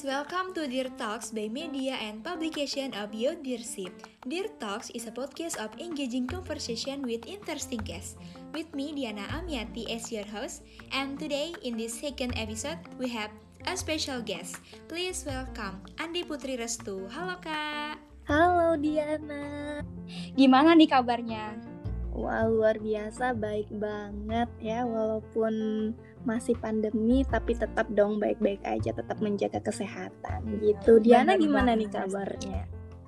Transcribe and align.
guys, 0.00 0.08
welcome 0.08 0.54
to 0.54 0.66
Dear 0.66 0.88
Talks 0.96 1.30
by 1.30 1.48
Media 1.48 1.92
and 2.00 2.24
Publication 2.24 2.94
of 2.94 3.12
Youth 3.12 3.42
Dearsip. 3.44 3.92
Dear 4.24 4.48
Talks 4.58 4.88
is 4.96 5.06
a 5.06 5.12
podcast 5.12 5.60
of 5.60 5.68
engaging 5.76 6.26
conversation 6.26 7.02
with 7.02 7.26
interesting 7.26 7.80
guests. 7.84 8.16
With 8.54 8.72
me, 8.72 8.92
Diana 8.96 9.28
Amiati 9.28 9.92
as 9.92 10.12
your 10.12 10.24
host, 10.24 10.64
and 10.92 11.18
today 11.20 11.52
in 11.62 11.76
this 11.76 12.00
second 12.00 12.32
episode, 12.38 12.78
we 12.98 13.08
have 13.12 13.30
a 13.66 13.76
special 13.76 14.22
guest. 14.22 14.56
Please 14.88 15.24
welcome 15.28 15.84
Andi 16.00 16.24
Putri 16.24 16.56
Restu. 16.56 17.04
Halo 17.12 17.36
Kak. 17.44 18.00
Halo 18.24 18.80
Diana. 18.80 19.84
Gimana 20.32 20.80
nih 20.80 20.88
kabarnya? 20.88 21.60
Wah 22.16 22.48
luar 22.48 22.80
biasa, 22.80 23.36
baik 23.36 23.68
banget 23.76 24.48
ya 24.64 24.82
walaupun 24.88 25.92
masih 26.28 26.56
pandemi 26.58 27.24
tapi 27.26 27.56
tetap 27.56 27.88
dong 27.92 28.20
baik-baik 28.20 28.60
aja 28.64 28.92
tetap 28.92 29.18
menjaga 29.18 29.60
kesehatan 29.60 30.60
gitu 30.60 31.00
Diana 31.00 31.34
Benar 31.36 31.42
gimana 31.42 31.70
banget. 31.72 31.80
nih 31.80 31.90
kabarnya 31.90 32.60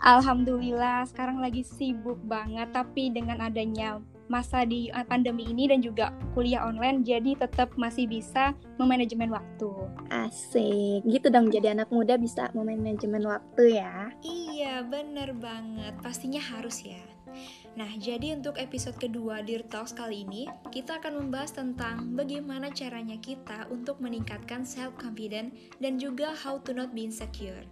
Alhamdulillah 0.02 1.06
sekarang 1.06 1.38
lagi 1.38 1.62
sibuk 1.62 2.18
banget 2.26 2.74
tapi 2.74 3.14
dengan 3.14 3.38
adanya 3.38 4.02
masa 4.32 4.64
di 4.64 4.88
eh, 4.88 5.04
pandemi 5.04 5.44
ini 5.44 5.68
dan 5.68 5.84
juga 5.84 6.08
kuliah 6.32 6.64
online 6.64 7.04
jadi 7.04 7.36
tetap 7.36 7.76
masih 7.76 8.08
bisa 8.08 8.56
memanajemen 8.80 9.28
waktu. 9.28 9.68
Asik, 10.08 11.04
gitu 11.04 11.28
dong 11.28 11.52
jadi 11.52 11.76
anak 11.76 11.92
muda 11.92 12.16
bisa 12.16 12.48
memanajemen 12.56 13.28
waktu 13.28 13.76
ya. 13.76 14.08
Iya, 14.24 14.88
bener 14.88 15.36
banget. 15.36 15.92
Pastinya 16.00 16.40
harus 16.40 16.80
ya. 16.80 17.11
Nah, 17.78 17.88
jadi 17.96 18.36
untuk 18.36 18.60
episode 18.60 19.00
kedua 19.00 19.40
Dear 19.40 19.64
Talks 19.64 19.96
kali 19.96 20.28
ini, 20.28 20.44
kita 20.68 21.00
akan 21.00 21.24
membahas 21.24 21.56
tentang 21.56 22.12
bagaimana 22.12 22.68
caranya 22.70 23.16
kita 23.18 23.66
untuk 23.72 23.98
meningkatkan 23.98 24.68
self-confidence 24.68 25.52
dan 25.80 25.96
juga 25.96 26.36
how 26.36 26.60
to 26.60 26.76
not 26.76 26.92
be 26.92 27.08
insecure. 27.08 27.64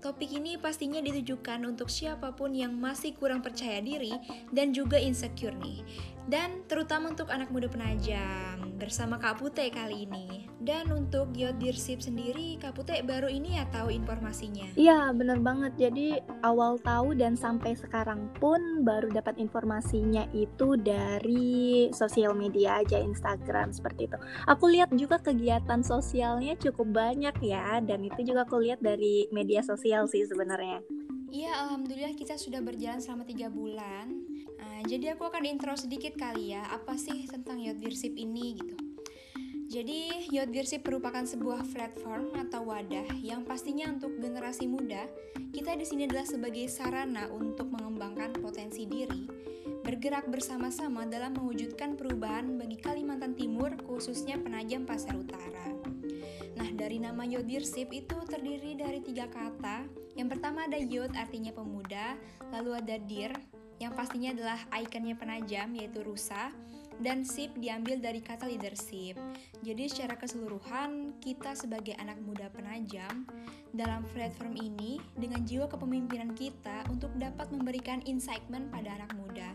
Topik 0.00 0.38
ini 0.38 0.54
pastinya 0.60 1.02
ditujukan 1.02 1.66
untuk 1.66 1.90
siapa 1.90 2.30
pun 2.36 2.54
yang 2.54 2.76
masih 2.76 3.16
kurang 3.16 3.42
percaya 3.42 3.82
diri 3.82 4.14
dan 4.54 4.70
juga 4.70 5.00
insecure 5.00 5.56
nih 5.56 5.82
dan 6.26 6.66
terutama 6.66 7.14
untuk 7.14 7.30
anak 7.30 7.50
muda 7.54 7.70
penajam 7.70 8.74
bersama 8.76 9.16
Kak 9.16 9.40
Pute 9.40 9.70
kali 9.70 10.06
ini. 10.06 10.46
Dan 10.66 10.90
untuk 10.90 11.30
Yod 11.38 11.62
Dirsip 11.62 12.02
sendiri, 12.02 12.58
Kak 12.58 12.74
Pute 12.74 12.98
baru 13.06 13.30
ini 13.30 13.54
ya 13.54 13.70
tahu 13.70 13.86
informasinya? 13.86 14.74
Iya, 14.74 15.14
bener 15.14 15.38
banget. 15.38 15.78
Jadi 15.78 16.18
awal 16.42 16.82
tahu 16.82 17.14
dan 17.14 17.38
sampai 17.38 17.78
sekarang 17.78 18.26
pun 18.42 18.82
baru 18.82 19.06
dapat 19.14 19.38
informasinya 19.38 20.26
itu 20.34 20.74
dari 20.74 21.86
sosial 21.94 22.34
media 22.34 22.82
aja, 22.82 22.98
Instagram 22.98 23.70
seperti 23.70 24.10
itu. 24.10 24.18
Aku 24.50 24.66
lihat 24.66 24.90
juga 24.98 25.22
kegiatan 25.22 25.86
sosialnya 25.86 26.58
cukup 26.58 26.90
banyak 26.90 27.38
ya, 27.46 27.78
dan 27.78 28.02
itu 28.02 28.26
juga 28.26 28.42
aku 28.42 28.58
lihat 28.58 28.82
dari 28.82 29.30
media 29.30 29.62
sosial 29.62 30.10
sih 30.10 30.26
sebenarnya. 30.26 30.82
Iya, 31.30 31.62
alhamdulillah 31.62 32.14
kita 32.18 32.34
sudah 32.34 32.58
berjalan 32.58 32.98
selama 32.98 33.22
tiga 33.22 33.50
bulan. 33.50 34.35
Jadi 34.86 35.10
aku 35.10 35.26
akan 35.26 35.42
intro 35.42 35.74
sedikit 35.74 36.14
kali 36.14 36.54
ya, 36.54 36.62
apa 36.70 36.94
sih 36.94 37.26
tentang 37.26 37.58
Youth 37.58 37.82
Leadership 37.82 38.14
ini 38.14 38.54
gitu. 38.54 38.78
Jadi, 39.66 40.30
Youth 40.30 40.46
Leadership 40.46 40.86
merupakan 40.86 41.26
sebuah 41.26 41.66
platform 41.74 42.38
atau 42.38 42.62
wadah 42.70 43.18
yang 43.18 43.42
pastinya 43.42 43.90
untuk 43.90 44.14
generasi 44.22 44.70
muda, 44.70 45.10
kita 45.50 45.74
di 45.74 45.82
sini 45.82 46.06
adalah 46.06 46.22
sebagai 46.22 46.70
sarana 46.70 47.26
untuk 47.34 47.66
mengembangkan 47.74 48.38
potensi 48.38 48.86
diri, 48.86 49.26
bergerak 49.82 50.30
bersama-sama 50.30 51.02
dalam 51.10 51.34
mewujudkan 51.34 51.98
perubahan 51.98 52.46
bagi 52.54 52.78
Kalimantan 52.78 53.34
Timur, 53.34 53.74
khususnya 53.90 54.38
Penajam 54.38 54.86
Pasir 54.86 55.18
Utara. 55.18 55.66
Nah, 56.54 56.70
dari 56.78 57.02
nama 57.02 57.26
Youth 57.26 57.50
Leadership 57.50 57.90
itu 57.90 58.22
terdiri 58.22 58.78
dari 58.78 59.02
tiga 59.02 59.26
kata, 59.26 59.82
yang 60.14 60.30
pertama 60.30 60.70
ada 60.70 60.78
Youth 60.78 61.18
artinya 61.18 61.50
pemuda, 61.50 62.14
lalu 62.54 62.70
ada 62.78 63.02
Deer 63.02 63.34
yang 63.82 63.92
pastinya 63.92 64.32
adalah 64.32 64.58
ikonnya 64.72 65.16
penajam 65.16 65.68
yaitu 65.76 66.00
rusa 66.00 66.52
dan 67.00 67.28
sip 67.28 67.52
diambil 67.60 68.00
dari 68.00 68.24
kata 68.24 68.48
leadership. 68.48 69.20
Jadi 69.60 69.84
secara 69.88 70.16
keseluruhan 70.16 71.16
kita 71.20 71.52
sebagai 71.52 71.92
anak 72.00 72.16
muda 72.24 72.48
penajam 72.52 73.28
dalam 73.76 74.00
platform 74.16 74.56
ini 74.56 74.96
dengan 75.12 75.44
jiwa 75.44 75.68
kepemimpinan 75.68 76.32
kita 76.32 76.88
untuk 76.88 77.12
dapat 77.20 77.52
memberikan 77.52 78.00
insight-ment 78.08 78.72
pada 78.72 78.96
anak 78.96 79.12
muda. 79.12 79.52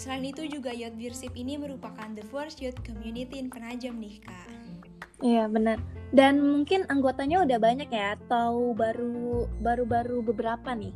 Selain 0.00 0.24
itu 0.24 0.48
juga 0.48 0.72
Youth 0.72 0.96
Leadership 0.96 1.36
ini 1.36 1.60
merupakan 1.60 2.08
the 2.16 2.24
first 2.32 2.64
youth 2.64 2.78
community 2.86 3.36
in 3.36 3.52
penajam 3.52 4.00
nih 4.00 4.22
kak. 4.24 4.48
Iya 5.18 5.50
benar. 5.50 5.82
Dan 6.14 6.40
mungkin 6.40 6.86
anggotanya 6.88 7.42
udah 7.42 7.58
banyak 7.58 7.90
ya 7.90 8.14
atau 8.16 8.72
baru 8.72 9.50
baru-baru 9.60 10.22
beberapa 10.22 10.72
nih? 10.72 10.94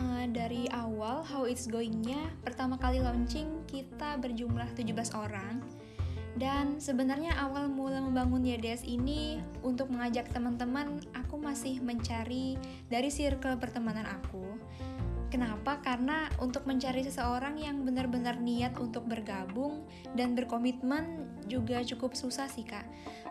Uh, 0.00 0.24
dari 0.32 0.64
awal 0.72 1.20
how 1.20 1.44
it's 1.44 1.68
goingnya 1.68 2.32
pertama 2.40 2.80
kali 2.80 3.04
launching 3.04 3.60
kita 3.68 4.16
berjumlah 4.16 4.72
17 4.72 4.96
orang 5.12 5.60
dan 6.40 6.80
sebenarnya 6.80 7.36
awal 7.36 7.68
mula 7.68 8.00
membangun 8.00 8.40
YDS 8.40 8.88
ini 8.88 9.44
untuk 9.60 9.92
mengajak 9.92 10.32
teman-teman 10.32 11.04
aku 11.12 11.36
masih 11.36 11.84
mencari 11.84 12.56
dari 12.88 13.12
circle 13.12 13.60
pertemanan 13.60 14.08
aku 14.08 14.56
Kenapa? 15.30 15.78
Karena 15.78 16.26
untuk 16.42 16.66
mencari 16.66 17.06
seseorang 17.06 17.54
yang 17.54 17.86
benar-benar 17.86 18.42
niat 18.42 18.74
untuk 18.82 19.06
bergabung 19.06 19.86
dan 20.18 20.34
berkomitmen 20.34 21.22
juga 21.46 21.86
cukup 21.86 22.18
susah 22.18 22.50
sih 22.50 22.66
kak. 22.66 22.82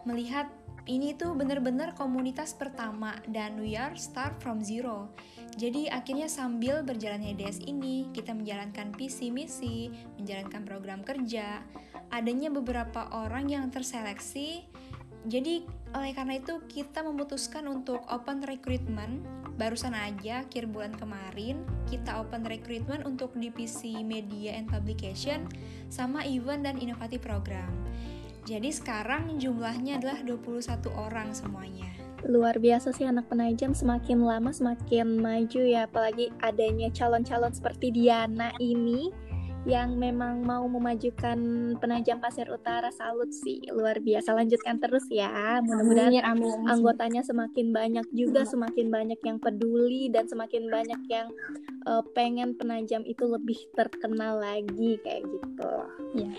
Melihat 0.07 0.47
ini 0.89 1.13
tuh 1.13 1.37
benar-benar 1.37 1.93
komunitas 1.93 2.57
pertama 2.57 3.13
dan 3.29 3.61
we 3.61 3.77
are 3.77 3.93
start 3.93 4.41
from 4.41 4.65
zero. 4.65 5.13
Jadi 5.53 5.85
akhirnya 5.85 6.25
sambil 6.25 6.81
berjalannya 6.81 7.37
DS 7.37 7.61
ini, 7.69 8.09
kita 8.09 8.33
menjalankan 8.33 8.97
visi 8.97 9.29
misi, 9.29 9.93
menjalankan 10.17 10.65
program 10.65 11.05
kerja, 11.05 11.61
adanya 12.09 12.49
beberapa 12.49 13.05
orang 13.13 13.53
yang 13.53 13.69
terseleksi. 13.69 14.65
Jadi 15.29 15.61
oleh 15.93 16.11
karena 16.17 16.41
itu 16.41 16.57
kita 16.65 17.05
memutuskan 17.05 17.69
untuk 17.69 18.01
open 18.09 18.41
recruitment 18.41 19.21
barusan 19.59 19.91
aja 19.91 20.47
akhir 20.47 20.71
bulan 20.71 20.95
kemarin 20.95 21.67
kita 21.91 22.23
open 22.23 22.47
recruitment 22.47 23.03
untuk 23.03 23.35
divisi 23.35 23.99
media 24.07 24.55
and 24.55 24.71
publication 24.71 25.43
sama 25.91 26.23
event 26.23 26.63
dan 26.63 26.79
inovatif 26.79 27.19
program. 27.19 27.67
Jadi 28.49 28.73
sekarang 28.73 29.37
jumlahnya 29.37 30.01
adalah 30.01 30.25
21 30.25 30.89
orang 30.97 31.29
semuanya. 31.37 31.85
Luar 32.25 32.57
biasa 32.57 32.89
sih 32.89 33.05
anak 33.05 33.29
penajam 33.29 33.77
semakin 33.77 34.25
lama 34.25 34.49
semakin 34.49 35.21
maju 35.21 35.61
ya 35.61 35.85
apalagi 35.85 36.33
adanya 36.41 36.89
calon-calon 36.89 37.53
seperti 37.53 37.93
Diana 37.93 38.49
ini 38.57 39.13
yang 39.69 39.95
memang 40.01 40.41
mau 40.41 40.65
memajukan 40.65 41.37
penajam 41.77 42.17
pasir 42.17 42.49
utara 42.49 42.89
salut 42.89 43.29
sih 43.29 43.61
luar 43.69 44.01
biasa. 44.01 44.33
Lanjutkan 44.33 44.81
terus 44.81 45.05
ya 45.13 45.61
mudah-mudahan 45.61 46.25
anggotanya 46.65 47.21
semakin 47.21 47.69
banyak 47.69 48.07
juga 48.17 48.43
semakin 48.49 48.89
banyak 48.89 49.21
yang 49.21 49.37
peduli 49.37 50.09
dan 50.09 50.25
semakin 50.25 50.73
banyak 50.73 51.01
yang 51.05 51.29
uh, 51.85 52.01
pengen 52.17 52.57
penajam 52.57 53.05
itu 53.05 53.29
lebih 53.29 53.61
terkenal 53.77 54.41
lagi 54.41 54.97
kayak 55.05 55.21
gitu. 55.29 55.73
Ya 56.17 56.33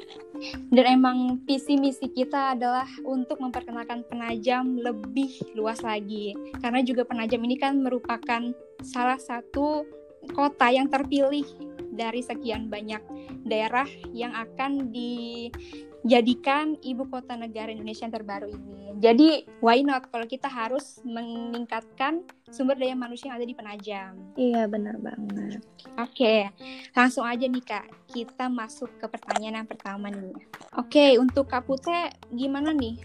dan 0.73 0.85
emang 0.89 1.19
visi 1.45 1.77
misi 1.77 2.09
kita 2.09 2.57
adalah 2.57 2.89
untuk 3.05 3.39
memperkenalkan 3.39 4.07
penajam 4.09 4.81
lebih 4.81 5.37
luas 5.53 5.85
lagi. 5.85 6.33
Karena 6.59 6.81
juga 6.81 7.05
penajam 7.05 7.41
ini 7.45 7.61
kan 7.61 7.77
merupakan 7.79 8.51
salah 8.81 9.21
satu 9.21 9.85
kota 10.33 10.69
yang 10.73 10.89
terpilih 10.89 11.45
dari 11.91 12.23
sekian 12.23 12.71
banyak 12.71 13.03
daerah 13.45 13.87
yang 14.15 14.33
akan 14.35 14.95
dijadikan 14.95 16.79
ibu 16.81 17.07
kota 17.11 17.35
negara 17.37 17.75
Indonesia 17.75 18.07
yang 18.07 18.15
terbaru 18.15 18.49
ini. 18.51 18.81
Jadi, 19.01 19.49
why 19.65 19.81
not 19.81 20.11
kalau 20.13 20.29
kita 20.29 20.51
harus 20.51 21.01
meningkatkan 21.07 22.21
sumber 22.51 22.77
daya 22.77 22.93
manusia 22.93 23.33
yang 23.33 23.41
ada 23.41 23.49
di 23.49 23.57
Penajam? 23.57 24.13
Iya, 24.37 24.69
benar 24.69 25.01
banget. 25.01 25.63
Oke, 25.97 26.51
langsung 26.93 27.25
aja 27.25 27.47
nih 27.49 27.65
Kak, 27.65 27.87
kita 28.13 28.51
masuk 28.53 28.93
ke 29.01 29.07
pertanyaan 29.09 29.65
yang 29.65 29.69
pertama 29.71 30.13
nih. 30.13 30.37
Oke, 30.77 31.17
untuk 31.17 31.49
Kak 31.49 31.65
Pute, 31.65 32.13
gimana 32.35 32.75
nih? 32.75 32.99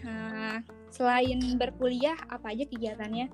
selain 0.96 1.36
berkuliah, 1.60 2.16
apa 2.32 2.56
aja 2.56 2.64
kegiatannya? 2.64 3.28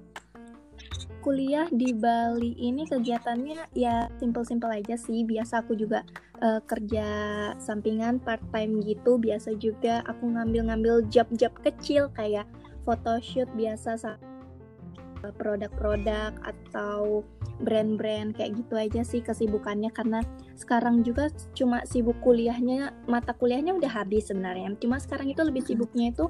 Kuliah 1.23 1.71
di 1.71 1.94
Bali 1.94 2.59
ini 2.59 2.83
kegiatannya 2.85 3.71
ya 3.79 4.11
simple-simple 4.19 4.71
aja 4.71 4.99
sih. 4.99 5.23
Biasa 5.23 5.62
aku 5.62 5.79
juga 5.79 6.03
uh, 6.43 6.59
kerja 6.67 7.06
sampingan 7.62 8.19
part 8.19 8.43
time 8.50 8.83
gitu. 8.83 9.17
Biasa 9.17 9.55
juga 9.56 10.03
aku 10.11 10.35
ngambil-ngambil 10.35 11.06
job-job 11.09 11.55
kecil 11.62 12.11
kayak 12.12 12.44
photoshoot 12.83 13.47
biasa 13.55 14.19
produk-produk 15.39 16.35
atau 16.43 17.23
brand-brand 17.62 18.35
kayak 18.35 18.59
gitu 18.59 18.75
aja 18.75 19.06
sih 19.06 19.23
kesibukannya 19.23 19.94
karena 19.94 20.27
sekarang 20.57 21.01
juga 21.03 21.33
cuma 21.57 21.85
sibuk 21.89 22.19
kuliahnya 22.21 22.93
mata 23.09 23.33
kuliahnya 23.33 23.77
udah 23.77 23.91
habis 24.03 24.29
sebenarnya. 24.29 24.75
Cuma 24.79 25.01
sekarang 25.01 25.33
itu 25.33 25.43
lebih 25.43 25.63
sibuknya 25.65 26.13
itu 26.13 26.27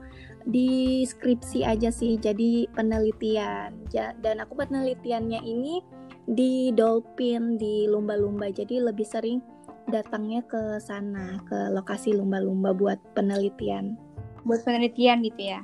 di 0.47 1.03
skripsi 1.07 1.67
aja 1.67 1.91
sih 1.91 2.19
jadi 2.19 2.71
penelitian. 2.73 3.87
Dan 3.93 4.37
aku 4.43 4.59
penelitiannya 4.59 5.41
ini 5.43 5.83
di 6.29 6.71
dolphin 6.75 7.59
di 7.59 7.91
lumba-lumba. 7.91 8.51
Jadi 8.51 8.79
lebih 8.79 9.07
sering 9.07 9.43
datangnya 9.91 10.47
ke 10.47 10.79
sana 10.79 11.43
ke 11.51 11.75
lokasi 11.75 12.15
lumba-lumba 12.15 12.71
buat 12.71 12.99
penelitian. 13.19 13.99
Buat 14.47 14.63
penelitian 14.63 15.23
gitu 15.27 15.43
ya. 15.57 15.61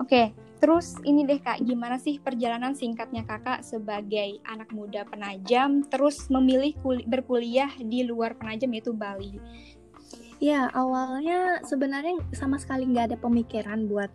Oke 0.00 0.49
Terus 0.60 1.00
ini 1.08 1.24
deh 1.24 1.40
kak, 1.40 1.64
gimana 1.64 1.96
sih 1.96 2.20
perjalanan 2.20 2.76
singkatnya 2.76 3.24
kakak 3.24 3.64
sebagai 3.64 4.44
anak 4.44 4.68
muda 4.76 5.08
penajam, 5.08 5.80
terus 5.88 6.28
memilih 6.28 6.76
berkuliah 7.08 7.72
di 7.80 8.04
luar 8.04 8.36
penajam 8.36 8.68
yaitu 8.76 8.92
Bali? 8.92 9.40
Ya 10.36 10.68
awalnya 10.76 11.64
sebenarnya 11.64 12.20
sama 12.36 12.60
sekali 12.60 12.84
nggak 12.92 13.12
ada 13.12 13.18
pemikiran 13.20 13.88
buat 13.88 14.12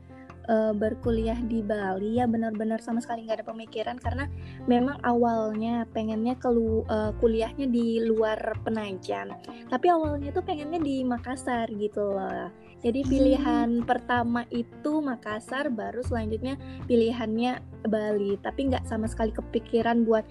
uh, 0.49 0.73
berkuliah 0.73 1.37
di 1.37 1.65
Bali. 1.65 2.21
Ya 2.21 2.29
benar-benar 2.29 2.77
sama 2.81 3.01
sekali 3.01 3.25
nggak 3.25 3.41
ada 3.41 3.47
pemikiran 3.49 3.97
karena 3.97 4.29
memang 4.69 5.01
awalnya 5.01 5.89
pengennya 5.97 6.37
ke 6.37 6.49
uh, 6.49 7.09
kuliahnya 7.17 7.69
di 7.69 8.05
luar 8.05 8.37
penajam. 8.61 9.33
Tapi 9.69 9.85
awalnya 9.89 10.29
tuh 10.29 10.45
pengennya 10.45 10.77
di 10.77 11.01
Makassar 11.01 11.73
gitu 11.73 12.13
loh 12.13 12.53
jadi 12.85 13.01
hmm. 13.01 13.09
pilihan 13.09 13.69
hmm. 13.81 13.87
pertama 13.89 14.45
itu 14.53 15.01
Makassar, 15.01 15.73
baru 15.73 16.05
selanjutnya 16.05 16.61
pilihannya 16.85 17.57
Bali. 17.89 18.37
Tapi 18.45 18.69
nggak 18.69 18.85
sama 18.85 19.09
sekali 19.09 19.33
kepikiran 19.33 20.05
buat 20.05 20.21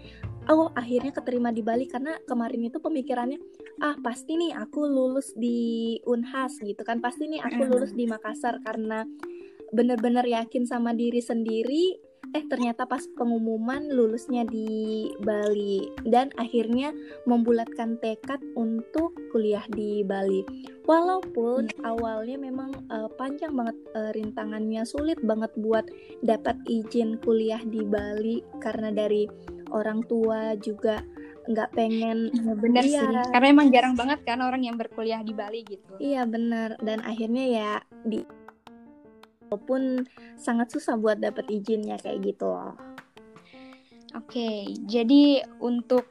oh 0.47 0.71
akhirnya 0.79 1.11
keterima 1.11 1.51
di 1.51 1.67
Bali 1.67 1.91
karena 1.91 2.15
kemarin 2.31 2.71
itu 2.71 2.79
pemikirannya 2.79 3.41
ah 3.83 3.97
pasti 3.99 4.37
nih 4.39 4.53
aku 4.55 4.87
lulus 4.87 5.33
di 5.35 5.97
Unhas 6.05 6.61
gitu 6.61 6.85
kan 6.85 7.01
pasti 7.01 7.27
nih 7.27 7.41
aku 7.41 7.65
lulus 7.65 7.97
di 7.97 8.05
Makassar 8.05 8.61
karena 8.61 9.09
bener-bener 9.73 10.23
yakin 10.23 10.69
sama 10.69 10.93
diri 10.93 11.25
sendiri 11.25 11.97
eh 12.35 12.45
ternyata 12.51 12.83
pas 12.83 13.07
pengumuman 13.15 13.87
lulusnya 13.95 14.43
di 14.43 15.07
Bali 15.23 15.87
dan 16.03 16.35
akhirnya 16.35 16.91
membulatkan 17.31 17.95
tekad 18.03 18.43
untuk 18.59 19.15
kuliah 19.31 19.63
di 19.71 20.03
Bali. 20.03 20.43
Walaupun 20.85 21.71
hmm. 21.71 21.87
awalnya 21.87 22.35
memang 22.37 22.75
uh, 22.91 23.07
panjang 23.15 23.55
banget 23.55 23.79
uh, 23.95 24.11
rintangannya, 24.13 24.83
sulit 24.83 25.23
banget 25.23 25.55
buat 25.55 25.87
dapat 26.27 26.59
izin 26.67 27.23
kuliah 27.23 27.63
di 27.63 27.87
Bali 27.87 28.43
karena 28.59 28.91
dari 28.91 29.31
orang 29.71 30.03
tua 30.11 30.59
juga 30.59 31.07
nggak 31.45 31.71
pengen 31.77 32.33
ya, 32.35 32.55
bener 32.57 32.85
iya. 32.89 33.01
sih 33.05 33.07
karena 33.37 33.49
emang 33.53 33.69
jarang 33.69 33.95
banget 33.95 34.25
kan 34.25 34.41
orang 34.41 34.65
yang 34.65 34.81
berkuliah 34.81 35.21
di 35.21 35.37
Bali 35.37 35.61
gitu 35.61 36.01
iya 36.01 36.25
bener 36.25 36.81
dan 36.81 37.05
akhirnya 37.05 37.45
ya 37.45 37.71
di 38.01 38.25
walaupun 39.49 40.09
sangat 40.39 40.71
susah 40.73 40.97
buat 40.97 41.21
dapat 41.21 41.49
izinnya 41.51 42.01
kayak 42.01 42.35
gitu 42.35 42.51
loh. 42.51 42.75
Oke, 44.15 44.71
jadi 44.87 45.43
untuk 45.59 46.07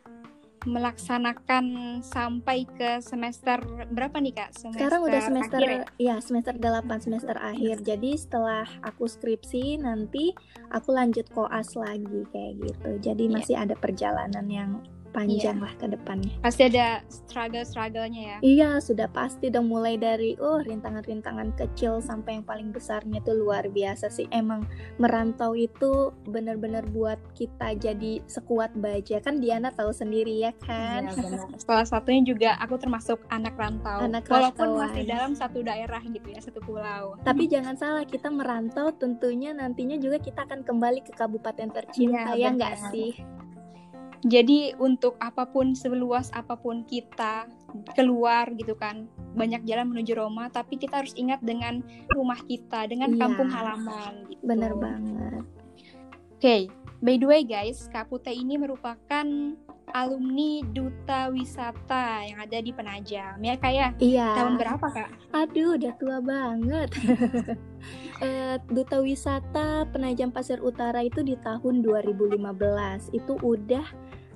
melaksanakan 0.63 1.99
sampai 2.03 2.63
ke 2.63 3.03
semester 3.03 3.59
berapa 3.91 4.15
nih 4.19 4.33
Kak? 4.35 4.51
Semester 4.55 4.79
Sekarang 4.79 5.01
udah 5.03 5.21
semester 5.21 5.59
akhir, 5.59 5.69
ya? 5.71 5.83
ya 5.99 6.15
semester 6.23 6.53
8 6.55 7.03
semester 7.03 7.35
akhir. 7.35 7.75
Jadi 7.83 8.11
setelah 8.15 8.67
aku 8.83 9.07
skripsi 9.07 9.83
nanti 9.83 10.31
aku 10.71 10.95
lanjut 10.95 11.27
koas 11.35 11.75
lagi 11.75 12.23
kayak 12.31 12.53
gitu. 12.63 12.91
Jadi 13.03 13.23
yeah. 13.27 13.33
masih 13.35 13.55
ada 13.59 13.75
perjalanan 13.75 14.47
yang 14.47 14.71
panjang 15.13 15.61
iya. 15.61 15.63
lah 15.63 15.73
ke 15.77 15.85
depannya. 15.85 16.33
Pasti 16.41 16.67
ada 16.67 17.05
struggle-strugglenya 17.07 18.21
ya. 18.25 18.37
Iya, 18.41 18.69
sudah 18.81 19.07
pasti 19.13 19.53
dong 19.53 19.69
mulai 19.69 19.95
dari 19.95 20.33
oh 20.41 20.59
rintangan-rintangan 20.59 21.53
kecil 21.55 22.01
sampai 22.01 22.41
yang 22.41 22.45
paling 22.49 22.73
besarnya 22.73 23.21
tuh 23.21 23.37
luar 23.37 23.69
biasa 23.69 24.09
sih. 24.09 24.25
Emang 24.33 24.65
merantau 24.97 25.53
itu 25.53 26.11
benar-benar 26.25 26.83
buat 26.89 27.21
kita 27.37 27.77
jadi 27.77 28.25
sekuat 28.25 28.73
baja. 28.81 29.21
Kan 29.21 29.39
Diana 29.39 29.69
tahu 29.69 29.93
sendiri 29.93 30.41
ya 30.41 30.51
kan. 30.65 31.07
Iya, 31.07 31.21
benar. 31.23 31.47
Salah 31.61 31.87
satunya 31.87 32.25
juga 32.25 32.49
aku 32.57 32.81
termasuk 32.81 33.21
anak 33.29 33.53
rantau. 33.55 34.01
Anak 34.01 34.25
Walaupun 34.25 34.73
rantauan. 34.73 34.89
masih 34.89 35.03
dalam 35.05 35.31
satu 35.37 35.61
daerah 35.61 36.01
gitu 36.01 36.27
ya, 36.33 36.41
satu 36.41 36.59
pulau. 36.65 37.15
Tapi 37.21 37.45
jangan 37.45 37.77
salah, 37.77 38.03
kita 38.03 38.33
merantau 38.33 38.89
tentunya 38.97 39.53
nantinya 39.53 39.95
juga 40.01 40.17
kita 40.17 40.49
akan 40.49 40.65
kembali 40.65 41.05
ke 41.05 41.13
kabupaten 41.13 41.69
tercinta 41.69 42.33
ya 42.33 42.49
nggak 42.49 42.89
sih? 42.89 43.13
Jadi 44.23 44.71
untuk 44.79 45.19
apa 45.19 45.43
pun 45.51 45.75
seluas 45.75 46.31
apa 46.31 46.55
pun 46.55 46.87
kita 46.87 47.47
keluar 47.91 48.47
gitu 48.55 48.71
kan, 48.79 49.11
banyak 49.35 49.67
jalan 49.67 49.91
menuju 49.91 50.15
Roma, 50.15 50.47
tapi 50.47 50.79
kita 50.79 51.03
harus 51.03 51.11
ingat 51.19 51.43
dengan 51.43 51.83
rumah 52.15 52.39
kita, 52.47 52.87
dengan 52.87 53.11
iya, 53.11 53.19
kampung 53.19 53.51
halaman. 53.51 54.31
Gitu. 54.31 54.41
Bener 54.47 54.71
banget. 54.79 55.43
Oke, 56.39 56.39
okay. 56.39 56.61
by 57.03 57.19
the 57.19 57.27
way 57.27 57.43
guys, 57.43 57.91
Kak 57.91 58.07
Pute 58.07 58.31
ini 58.31 58.55
merupakan 58.55 59.27
alumni 59.93 60.63
duta 60.73 61.29
wisata 61.29 62.25
yang 62.25 62.39
ada 62.41 62.57
di 62.63 62.71
Penajam 62.73 63.37
ya 63.37 63.55
kak 63.59 63.73
ya 63.73 63.87
iya 64.01 64.27
tahun 64.33 64.55
berapa 64.57 64.85
kak 64.89 65.09
aduh 65.35 65.77
udah 65.77 65.93
tua 66.01 66.17
banget 66.23 66.89
uh, 68.23 68.57
duta 68.75 68.97
wisata 69.03 69.85
Penajam 69.93 70.33
Pasir 70.33 70.63
Utara 70.63 71.03
itu 71.05 71.21
di 71.21 71.37
tahun 71.37 71.85
2015 71.85 72.39
itu 73.13 73.33
udah 73.43 73.85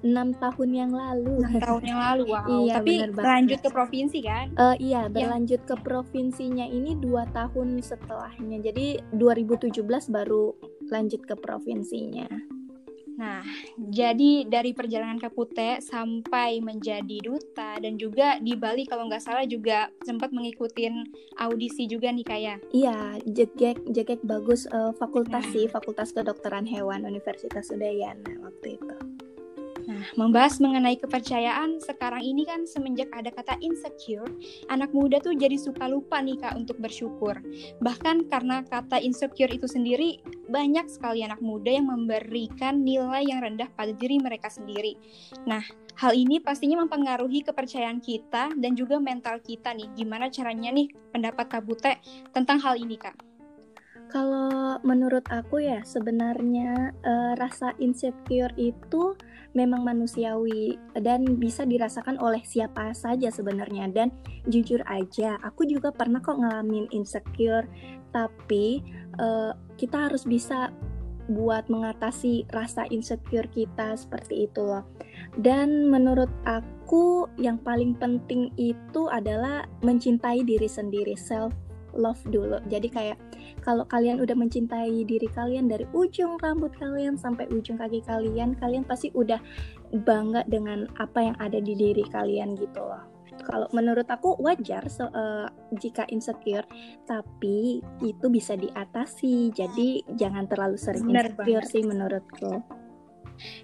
enam 0.05 0.33
tahun 0.38 0.69
yang 0.73 0.91
lalu. 0.94 1.41
Enam 1.41 1.57
tahun 1.61 1.83
yang 1.85 1.99
lalu, 2.01 2.23
wow. 2.33 2.45
iya, 2.45 2.73
Tapi 2.81 2.94
lanjut 3.13 3.59
ke 3.63 3.69
provinsi 3.69 4.19
kan? 4.21 4.45
Uh, 4.57 4.75
iya, 4.77 5.01
berlanjut 5.09 5.61
ya. 5.63 5.67
ke 5.67 5.75
provinsinya 5.81 6.65
ini 6.65 6.97
dua 6.97 7.25
tahun 7.33 7.81
setelahnya. 7.81 8.61
Jadi 8.61 9.01
2017 9.15 9.81
baru 10.13 10.53
lanjut 10.89 11.21
ke 11.25 11.35
provinsinya. 11.38 12.57
Nah, 13.17 13.41
jadi 13.81 14.45
dari 14.45 14.77
perjalanan 14.77 15.17
ke 15.17 15.33
Pute 15.33 15.81
sampai 15.81 16.61
menjadi 16.61 17.17
duta 17.17 17.81
dan 17.81 17.97
juga 17.97 18.38
di 18.38 18.53
Bali 18.53 18.85
kalau 18.85 19.09
nggak 19.09 19.25
salah 19.25 19.41
juga 19.50 19.89
sempat 20.05 20.29
mengikuti 20.29 20.85
audisi 21.41 21.89
juga 21.89 22.13
nih 22.13 22.25
kayak. 22.25 22.45
Ya? 22.45 22.55
Iya, 22.69 22.97
jekek 23.25 23.89
jekek 23.89 24.21
bagus 24.21 24.69
uh, 24.69 24.93
fakultas 24.93 25.50
nah. 25.50 25.51
sih, 25.51 25.65
Fakultas 25.65 26.13
Kedokteran 26.13 26.69
Hewan 26.69 27.09
Universitas 27.09 27.73
Udayana 27.73 28.38
waktu 28.45 28.77
itu. 28.77 28.87
Nah, 29.88 30.04
membahas 30.19 30.60
mengenai 30.60 31.00
kepercayaan 31.00 31.80
sekarang 31.80 32.19
ini 32.19 32.44
kan 32.44 32.68
semenjak 32.68 33.07
ada 33.16 33.31
kata 33.31 33.56
insecure, 33.63 34.28
anak 34.68 34.92
muda 34.92 35.24
tuh 35.24 35.31
jadi 35.31 35.56
suka 35.56 35.88
lupa 35.88 36.19
nih 36.19 36.36
Kak 36.36 36.60
untuk 36.60 36.75
bersyukur. 36.84 37.39
Bahkan 37.80 38.28
karena 38.28 38.68
kata 38.68 39.00
insecure 39.00 39.51
itu 39.51 39.63
sendiri, 39.63 40.20
banyak 40.51 40.91
sekali 40.91 41.24
anak 41.24 41.39
muda 41.39 41.72
yang 41.72 41.88
memberikan 41.88 42.84
nilai 42.84 43.24
yang 43.24 43.39
rendah 43.39 43.72
pada 43.74 43.96
diri 43.96 44.20
mereka 44.20 44.51
sendiri. 44.51 45.00
Nah, 45.48 45.63
hal 45.98 46.13
ini 46.13 46.44
pastinya 46.44 46.84
mempengaruhi 46.84 47.48
kepercayaan 47.48 48.03
kita 48.03 48.53
dan 48.60 48.72
juga 48.75 49.00
mental 49.00 49.39
kita 49.39 49.72
nih. 49.72 49.88
Gimana 49.96 50.27
caranya 50.27 50.72
nih 50.75 50.91
pendapat 51.15 51.48
Kak 51.48 51.63
Bute 51.63 52.00
tentang 52.36 52.60
hal 52.60 52.75
ini 52.75 53.00
Kak? 53.00 53.26
Kalau 54.07 54.79
menurut 54.87 55.27
aku 55.27 55.59
ya 55.59 55.83
sebenarnya 55.83 56.95
uh, 57.03 57.33
rasa 57.35 57.75
insecure 57.75 58.55
itu 58.55 59.19
memang 59.51 59.83
manusiawi 59.83 60.79
dan 61.03 61.35
bisa 61.35 61.67
dirasakan 61.67 62.15
oleh 62.23 62.39
siapa 62.47 62.95
saja 62.95 63.27
sebenarnya. 63.27 63.91
Dan 63.91 64.15
jujur 64.47 64.79
aja 64.87 65.35
aku 65.43 65.67
juga 65.67 65.91
pernah 65.91 66.23
kok 66.23 66.39
ngalamin 66.39 66.87
insecure. 66.95 67.67
Tapi 68.15 68.79
uh, 69.19 69.51
kita 69.75 70.07
harus 70.07 70.23
bisa 70.23 70.71
buat 71.27 71.67
mengatasi 71.67 72.47
rasa 72.55 72.87
insecure 72.87 73.51
kita 73.51 73.99
seperti 73.99 74.47
itu 74.47 74.63
loh. 74.63 74.87
Dan 75.35 75.91
menurut 75.91 76.31
aku 76.47 77.27
yang 77.35 77.59
paling 77.59 77.99
penting 77.99 78.55
itu 78.55 79.11
adalah 79.11 79.67
mencintai 79.83 80.47
diri 80.47 80.71
sendiri 80.71 81.19
self 81.19 81.51
love 81.98 82.22
dulu. 82.30 82.62
Jadi 82.70 82.88
kayak 82.88 83.18
kalau 83.66 83.84
kalian 83.89 84.22
udah 84.22 84.38
mencintai 84.38 85.04
diri 85.04 85.27
kalian 85.34 85.68
dari 85.68 85.84
ujung 85.92 86.38
rambut 86.39 86.72
kalian 86.77 87.18
sampai 87.18 87.50
ujung 87.51 87.75
kaki 87.75 88.06
kalian 88.06 88.56
kalian 88.62 88.86
pasti 88.86 89.12
udah 89.18 89.42
bangga 90.06 90.46
dengan 90.48 90.88
apa 91.01 91.34
yang 91.34 91.36
ada 91.42 91.58
di 91.58 91.74
diri 91.74 92.06
kalian 92.08 92.56
gitu 92.56 92.80
loh. 92.80 93.04
Kalau 93.38 93.70
menurut 93.70 94.10
aku 94.10 94.34
wajar 94.42 94.89
so, 94.89 95.10
uh, 95.13 95.46
jika 95.77 96.10
insecure 96.10 96.66
tapi 97.06 97.82
itu 98.01 98.25
bisa 98.30 98.54
diatasi. 98.58 99.54
Jadi 99.54 100.06
jangan 100.18 100.46
terlalu 100.46 100.77
sering 100.77 101.10
insecure 101.10 101.66
sih 101.66 101.84
menurutku 101.86 102.76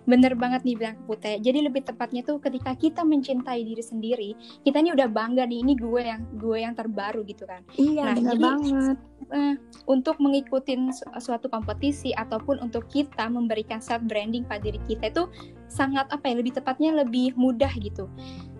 Bener 0.06 0.34
banget 0.38 0.62
nih 0.64 0.76
bilang 0.78 0.98
Pute. 1.06 1.40
Jadi 1.42 1.60
lebih 1.64 1.84
tepatnya 1.86 2.22
tuh 2.24 2.38
ketika 2.40 2.74
kita 2.78 3.02
mencintai 3.02 3.62
diri 3.64 3.84
sendiri, 3.84 4.30
kita 4.64 4.80
ini 4.80 4.94
udah 4.94 5.08
bangga 5.10 5.44
nih 5.46 5.60
ini 5.66 5.74
gue 5.78 6.02
yang 6.02 6.22
gue 6.38 6.58
yang 6.58 6.74
terbaru 6.74 7.26
gitu 7.26 7.44
kan. 7.46 7.66
Iya, 7.76 8.04
nah, 8.04 8.16
bener 8.16 8.36
jadi, 8.38 8.44
banget. 8.44 8.98
Uh, 9.34 9.56
untuk 9.88 10.20
mengikuti 10.20 10.76
su 10.92 11.08
suatu 11.18 11.48
kompetisi 11.48 12.12
ataupun 12.14 12.60
untuk 12.60 12.86
kita 12.92 13.32
memberikan 13.32 13.80
self 13.80 14.04
branding 14.06 14.44
pada 14.46 14.68
diri 14.68 14.82
kita 14.86 15.10
itu 15.10 15.24
sangat 15.72 16.06
apa 16.12 16.30
ya 16.30 16.38
lebih 16.38 16.54
tepatnya 16.54 16.94
lebih 16.94 17.34
mudah 17.34 17.72
gitu. 17.82 18.06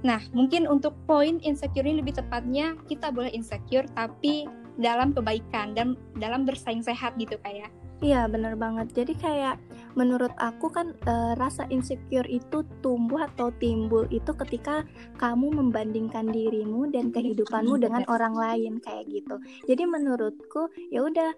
Nah, 0.02 0.24
mungkin 0.34 0.66
untuk 0.66 0.98
poin 1.06 1.38
insecure 1.44 1.86
ini 1.86 2.02
lebih 2.02 2.18
tepatnya 2.18 2.74
kita 2.90 3.14
boleh 3.14 3.30
insecure 3.32 3.86
tapi 3.94 4.50
dalam 4.82 5.14
kebaikan 5.14 5.78
dan 5.78 5.94
dalam 6.18 6.48
bersaing 6.48 6.82
sehat 6.82 7.14
gitu 7.22 7.38
kayak. 7.46 7.70
Iya, 8.04 8.28
bener 8.28 8.60
banget. 8.60 8.92
Jadi 8.92 9.16
kayak 9.16 9.64
menurut 9.96 10.36
aku 10.36 10.68
kan 10.68 10.92
e, 11.08 11.40
rasa 11.40 11.64
insecure 11.72 12.28
itu 12.28 12.68
tumbuh 12.84 13.24
atau 13.24 13.48
timbul 13.64 14.04
itu 14.12 14.36
ketika 14.44 14.84
kamu 15.16 15.56
membandingkan 15.56 16.28
dirimu 16.28 16.92
dan 16.92 17.16
kehidupanmu 17.16 17.80
dengan 17.80 18.04
orang 18.12 18.36
lain 18.36 18.84
kayak 18.84 19.08
gitu. 19.08 19.40
Jadi 19.72 19.88
menurutku 19.88 20.68
ya 20.92 21.08
udah 21.08 21.32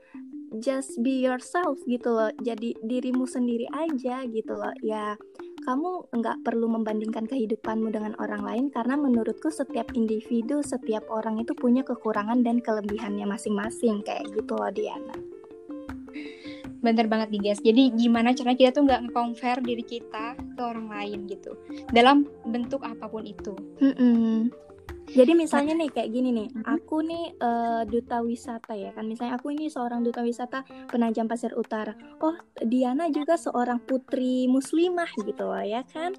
just 0.58 0.98
be 1.06 1.22
yourself 1.22 1.78
gitu 1.86 2.10
loh. 2.10 2.34
Jadi 2.42 2.74
dirimu 2.82 3.30
sendiri 3.30 3.70
aja 3.70 4.26
gitu 4.26 4.58
loh. 4.58 4.74
Ya 4.82 5.22
kamu 5.70 6.10
nggak 6.18 6.42
perlu 6.42 6.66
membandingkan 6.66 7.30
kehidupanmu 7.30 7.94
dengan 7.94 8.18
orang 8.18 8.42
lain 8.42 8.66
karena 8.74 8.98
menurutku 8.98 9.54
setiap 9.54 9.94
individu, 9.94 10.66
setiap 10.66 11.06
orang 11.14 11.38
itu 11.42 11.54
punya 11.54 11.86
kekurangan 11.86 12.42
dan 12.42 12.58
kelebihannya 12.58 13.30
masing-masing 13.30 14.02
kayak 14.02 14.26
gitu 14.34 14.58
loh 14.58 14.74
Diana. 14.74 15.35
Bener 16.86 17.10
banget 17.10 17.34
nih 17.34 17.42
guys. 17.50 17.62
Jadi 17.66 17.90
gimana 17.98 18.38
cara 18.38 18.54
kita 18.54 18.78
tuh 18.78 18.86
nggak 18.86 19.10
nge-compare 19.10 19.66
diri 19.66 19.82
kita 19.82 20.38
ke 20.38 20.62
orang 20.62 20.94
lain 20.94 21.26
gitu 21.26 21.58
dalam 21.90 22.30
bentuk 22.46 22.86
apa 22.86 23.10
pun 23.10 23.26
itu. 23.26 23.58
Mm 23.82 23.94
-mm. 23.98 24.38
Jadi 25.06 25.38
misalnya 25.38 25.78
nih 25.78 25.90
kayak 25.94 26.10
gini 26.10 26.30
nih, 26.34 26.50
aku 26.66 27.06
nih 27.06 27.38
uh, 27.38 27.86
duta 27.86 28.26
wisata 28.26 28.74
ya 28.74 28.90
kan. 28.90 29.06
Misalnya 29.06 29.38
aku 29.38 29.54
ini 29.54 29.70
seorang 29.70 30.02
duta 30.02 30.26
wisata 30.26 30.66
Penajam 30.90 31.30
Pasir 31.30 31.54
Utara. 31.54 31.94
Oh, 32.26 32.34
Diana 32.66 33.06
juga 33.14 33.38
seorang 33.38 33.86
putri 33.86 34.50
muslimah 34.50 35.10
gitu 35.22 35.46
loh 35.46 35.62
ya 35.62 35.86
kan. 35.94 36.18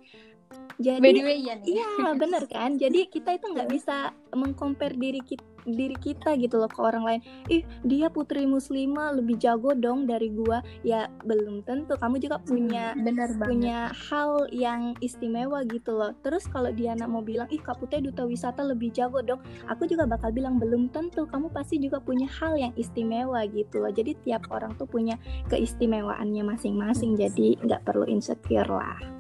Jadi 0.79 1.03
By 1.03 1.13
the 1.19 1.23
way, 1.27 1.39
ya 1.43 1.55
nih. 1.59 1.83
Iya, 1.83 2.15
bener 2.15 2.43
kan? 2.47 2.79
Jadi 2.79 3.11
kita 3.11 3.35
itu 3.35 3.51
nggak 3.51 3.69
bisa 3.75 4.15
mengcompare 4.37 4.95
diri 4.95 5.19
kita 5.19 5.56
diri 5.67 5.99
kita 5.99 6.39
gitu 6.39 6.63
loh 6.63 6.71
ke 6.71 6.79
orang 6.79 7.05
lain. 7.05 7.21
Ih 7.51 7.63
dia 7.83 8.07
putri 8.09 8.47
muslimah 8.47 9.19
lebih 9.19 9.37
jago 9.37 9.75
dong 9.75 10.07
dari 10.07 10.31
gua. 10.31 10.63
Ya 10.87 11.11
belum 11.27 11.67
tentu. 11.67 11.99
Kamu 11.99 12.23
juga 12.23 12.39
punya 12.41 12.95
hmm, 12.95 13.03
benar 13.03 13.29
punya 13.37 13.91
hal 13.91 14.47
yang 14.55 14.95
istimewa 15.03 15.67
gitu 15.67 15.93
loh. 15.99 16.15
Terus 16.23 16.47
kalau 16.47 16.71
dia 16.71 16.95
nak 16.95 17.11
mau 17.11 17.21
bilang 17.21 17.51
ih 17.51 17.61
kak 17.61 17.83
putih 17.83 17.99
duta 17.99 18.23
wisata 18.23 18.63
lebih 18.63 18.95
jago 18.95 19.21
dong 19.21 19.43
aku 19.67 19.89
juga 19.91 20.07
bakal 20.07 20.31
bilang 20.31 20.63
belum 20.63 20.95
tentu. 20.95 21.27
Kamu 21.27 21.51
pasti 21.51 21.83
juga 21.83 21.99
punya 21.99 22.31
hal 22.39 22.55
yang 22.55 22.73
istimewa 22.79 23.43
gitu 23.51 23.83
loh. 23.83 23.91
Jadi 23.91 24.15
tiap 24.23 24.47
orang 24.55 24.79
tuh 24.79 24.87
punya 24.87 25.19
keistimewaannya 25.51 26.47
masing-masing. 26.47 27.19
Jadi 27.19 27.59
nggak 27.61 27.83
perlu 27.83 28.07
insecure 28.07 28.71
lah 28.71 29.16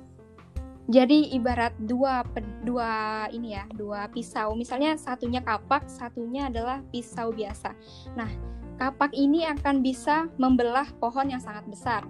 jadi 0.87 1.35
ibarat 1.35 1.75
dua 1.83 2.23
dua 2.63 3.27
ini 3.35 3.59
ya, 3.59 3.67
dua 3.75 4.07
pisau. 4.07 4.55
Misalnya 4.55 4.95
satunya 4.95 5.43
kapak, 5.43 5.91
satunya 5.91 6.47
adalah 6.47 6.79
pisau 6.95 7.35
biasa. 7.35 7.75
Nah, 8.15 8.31
kapak 8.79 9.11
ini 9.11 9.43
akan 9.51 9.83
bisa 9.83 10.31
membelah 10.39 10.87
pohon 11.03 11.27
yang 11.27 11.43
sangat 11.43 11.67
besar. 11.67 12.03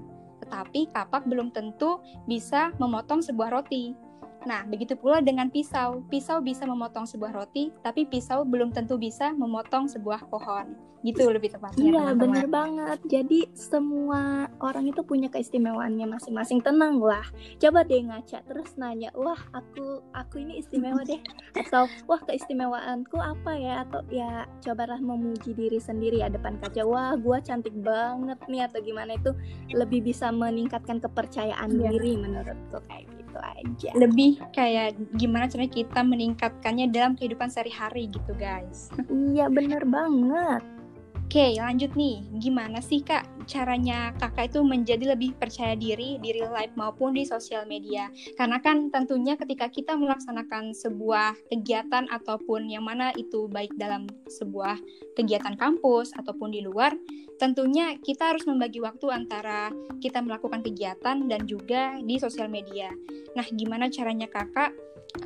Tetapi 0.44 0.92
kapak 0.92 1.24
belum 1.24 1.56
tentu 1.56 2.04
bisa 2.28 2.68
memotong 2.76 3.24
sebuah 3.24 3.56
roti. 3.56 3.96
Nah, 4.46 4.62
begitu 4.62 4.94
pula 4.94 5.18
dengan 5.18 5.50
pisau. 5.50 6.06
Pisau 6.06 6.38
bisa 6.38 6.62
memotong 6.62 7.02
sebuah 7.02 7.34
roti, 7.34 7.74
tapi 7.82 8.06
pisau 8.06 8.46
belum 8.46 8.70
tentu 8.70 8.94
bisa 8.94 9.34
memotong 9.34 9.90
sebuah 9.90 10.30
pohon. 10.30 10.78
Gitu 11.02 11.22
lebih 11.26 11.54
tepatnya. 11.54 11.82
Iya, 11.82 12.04
benar 12.18 12.46
banget. 12.50 12.98
Jadi 13.06 13.50
semua 13.54 14.50
orang 14.62 14.90
itu 14.90 15.02
punya 15.06 15.30
keistimewaannya 15.30 16.06
masing-masing. 16.08 16.62
Tenang 16.62 16.98
lah. 16.98 17.26
Coba 17.62 17.86
deh 17.86 18.06
ngaca 18.06 18.42
terus 18.42 18.74
nanya, 18.74 19.14
"Wah, 19.14 19.38
aku 19.54 20.02
aku 20.14 20.42
ini 20.42 20.58
istimewa 20.62 21.06
deh." 21.06 21.22
Atau, 21.54 21.86
"Wah, 22.10 22.18
keistimewaanku 22.26 23.18
apa 23.22 23.54
ya?" 23.54 23.86
Atau 23.86 24.02
ya 24.10 24.50
cobalah 24.62 24.98
memuji 24.98 25.54
diri 25.54 25.78
sendiri 25.78 26.26
ya 26.26 26.30
depan 26.30 26.58
kaca. 26.58 26.82
"Wah, 26.82 27.14
gua 27.14 27.38
cantik 27.38 27.76
banget 27.86 28.38
nih." 28.50 28.66
Atau 28.66 28.82
gimana 28.82 29.14
itu 29.14 29.30
lebih 29.74 30.10
bisa 30.10 30.34
meningkatkan 30.34 30.98
kepercayaan 30.98 31.70
yeah. 31.76 31.92
diri 31.92 32.18
menurutku 32.18 32.82
kayak 32.90 33.15
gitu 33.36 33.44
aja. 33.44 33.90
Lebih 33.96 34.40
kayak 34.56 34.96
gimana 35.16 35.48
caranya 35.48 35.72
kita 35.72 36.00
meningkatkannya 36.00 36.86
dalam 36.88 37.12
kehidupan 37.14 37.52
sehari-hari 37.52 38.08
gitu 38.08 38.32
guys. 38.36 38.88
Iya 39.12 39.52
bener 39.52 39.84
banget 39.84 40.75
Oke, 41.26 41.58
lanjut 41.58 41.90
nih. 41.98 42.22
Gimana 42.38 42.78
sih 42.78 43.02
Kak 43.02 43.50
caranya 43.50 44.14
Kakak 44.14 44.54
itu 44.54 44.62
menjadi 44.62 45.10
lebih 45.10 45.34
percaya 45.34 45.74
diri 45.74 46.22
di 46.22 46.30
real 46.30 46.54
life 46.54 46.70
maupun 46.78 47.18
di 47.18 47.26
sosial 47.26 47.66
media? 47.66 48.06
Karena 48.38 48.62
kan 48.62 48.94
tentunya 48.94 49.34
ketika 49.34 49.66
kita 49.66 49.98
melaksanakan 49.98 50.70
sebuah 50.70 51.34
kegiatan 51.50 52.06
ataupun 52.14 52.70
yang 52.70 52.86
mana 52.86 53.10
itu 53.18 53.50
baik 53.50 53.74
dalam 53.74 54.06
sebuah 54.30 54.78
kegiatan 55.18 55.58
kampus 55.58 56.14
ataupun 56.14 56.54
di 56.54 56.62
luar, 56.62 56.94
tentunya 57.42 57.98
kita 57.98 58.30
harus 58.30 58.46
membagi 58.46 58.78
waktu 58.78 59.10
antara 59.10 59.74
kita 59.98 60.22
melakukan 60.22 60.62
kegiatan 60.62 61.26
dan 61.26 61.42
juga 61.42 61.98
di 62.06 62.22
sosial 62.22 62.46
media. 62.46 62.94
Nah, 63.34 63.50
gimana 63.50 63.90
caranya 63.90 64.30
Kakak 64.30 64.70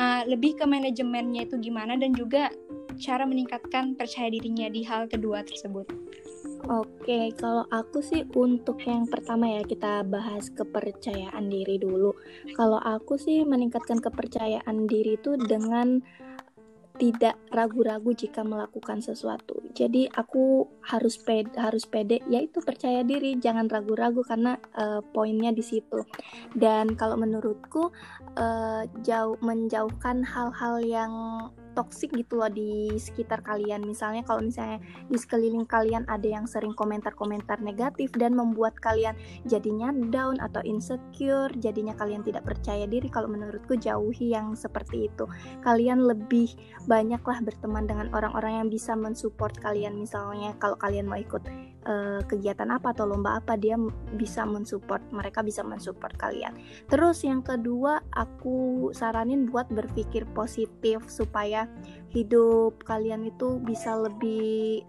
uh, 0.00 0.22
lebih 0.24 0.56
ke 0.56 0.64
manajemennya 0.64 1.44
itu 1.44 1.60
gimana 1.60 2.00
dan 2.00 2.16
juga 2.16 2.48
cara 3.00 3.24
meningkatkan 3.24 3.96
percaya 3.96 4.28
dirinya 4.28 4.68
di 4.68 4.84
hal 4.84 5.08
kedua 5.08 5.40
tersebut? 5.42 5.88
Oke, 6.68 7.32
kalau 7.40 7.64
aku 7.72 8.04
sih 8.04 8.28
untuk 8.36 8.84
yang 8.84 9.08
pertama 9.08 9.48
ya 9.48 9.62
kita 9.64 10.04
bahas 10.04 10.52
kepercayaan 10.52 11.48
diri 11.48 11.80
dulu. 11.80 12.12
Kalau 12.52 12.76
aku 12.76 13.16
sih 13.16 13.48
meningkatkan 13.48 13.98
kepercayaan 14.04 14.84
diri 14.84 15.16
itu 15.16 15.40
dengan 15.40 16.04
tidak 17.00 17.40
ragu-ragu 17.48 18.12
jika 18.12 18.44
melakukan 18.44 19.00
sesuatu. 19.00 19.56
Jadi 19.72 20.04
aku 20.12 20.68
harus 20.84 21.16
pede, 21.16 21.48
harus 21.56 21.88
pede, 21.88 22.20
yaitu 22.28 22.60
percaya 22.60 23.00
diri, 23.00 23.40
jangan 23.40 23.72
ragu-ragu 23.72 24.20
karena 24.20 24.60
uh, 24.76 25.00
poinnya 25.00 25.48
di 25.48 25.64
situ. 25.64 26.04
Dan 26.52 26.92
kalau 27.00 27.16
menurutku 27.16 27.88
uh, 28.36 28.84
jauh 29.00 29.40
menjauhkan 29.40 30.20
hal-hal 30.28 30.76
yang 30.84 31.12
toksik 31.80 32.12
gitu 32.12 32.36
loh 32.36 32.52
di 32.52 32.92
sekitar 33.00 33.40
kalian. 33.40 33.80
Misalnya 33.88 34.20
kalau 34.28 34.44
misalnya 34.44 34.84
di 35.08 35.16
sekeliling 35.16 35.64
kalian 35.64 36.04
ada 36.12 36.28
yang 36.28 36.44
sering 36.44 36.76
komentar-komentar 36.76 37.64
negatif 37.64 38.12
dan 38.20 38.36
membuat 38.36 38.76
kalian 38.84 39.16
jadinya 39.48 39.88
down 40.12 40.36
atau 40.44 40.60
insecure, 40.68 41.48
jadinya 41.56 41.96
kalian 41.96 42.20
tidak 42.20 42.44
percaya 42.44 42.84
diri. 42.84 43.08
Kalau 43.08 43.32
menurutku 43.32 43.80
jauhi 43.80 44.36
yang 44.36 44.52
seperti 44.52 45.08
itu. 45.08 45.24
Kalian 45.64 46.04
lebih 46.04 46.52
banyaklah 46.84 47.40
berteman 47.40 47.88
dengan 47.88 48.12
orang-orang 48.12 48.60
yang 48.60 48.68
bisa 48.68 48.92
mensupport 48.92 49.56
kalian. 49.56 49.96
Misalnya 49.96 50.52
kalau 50.60 50.76
kalian 50.76 51.08
mau 51.08 51.16
ikut 51.16 51.40
uh, 51.86 52.20
kegiatan 52.24 52.68
apa 52.68 52.92
atau 52.92 53.06
lomba 53.08 53.38
apa, 53.40 53.56
dia 53.56 53.76
bisa 54.16 54.44
mensupport. 54.44 55.00
Mereka 55.12 55.44
bisa 55.44 55.60
mensupport 55.62 56.12
kalian. 56.16 56.56
Terus 56.88 57.22
yang 57.24 57.44
kedua, 57.44 58.00
aku 58.12 58.90
saranin 58.96 59.48
buat 59.48 59.68
berpikir 59.72 60.28
positif 60.32 61.06
supaya 61.08 61.68
hidup 62.10 62.82
kalian 62.82 63.28
itu 63.28 63.62
bisa 63.62 63.94
lebih 63.94 64.82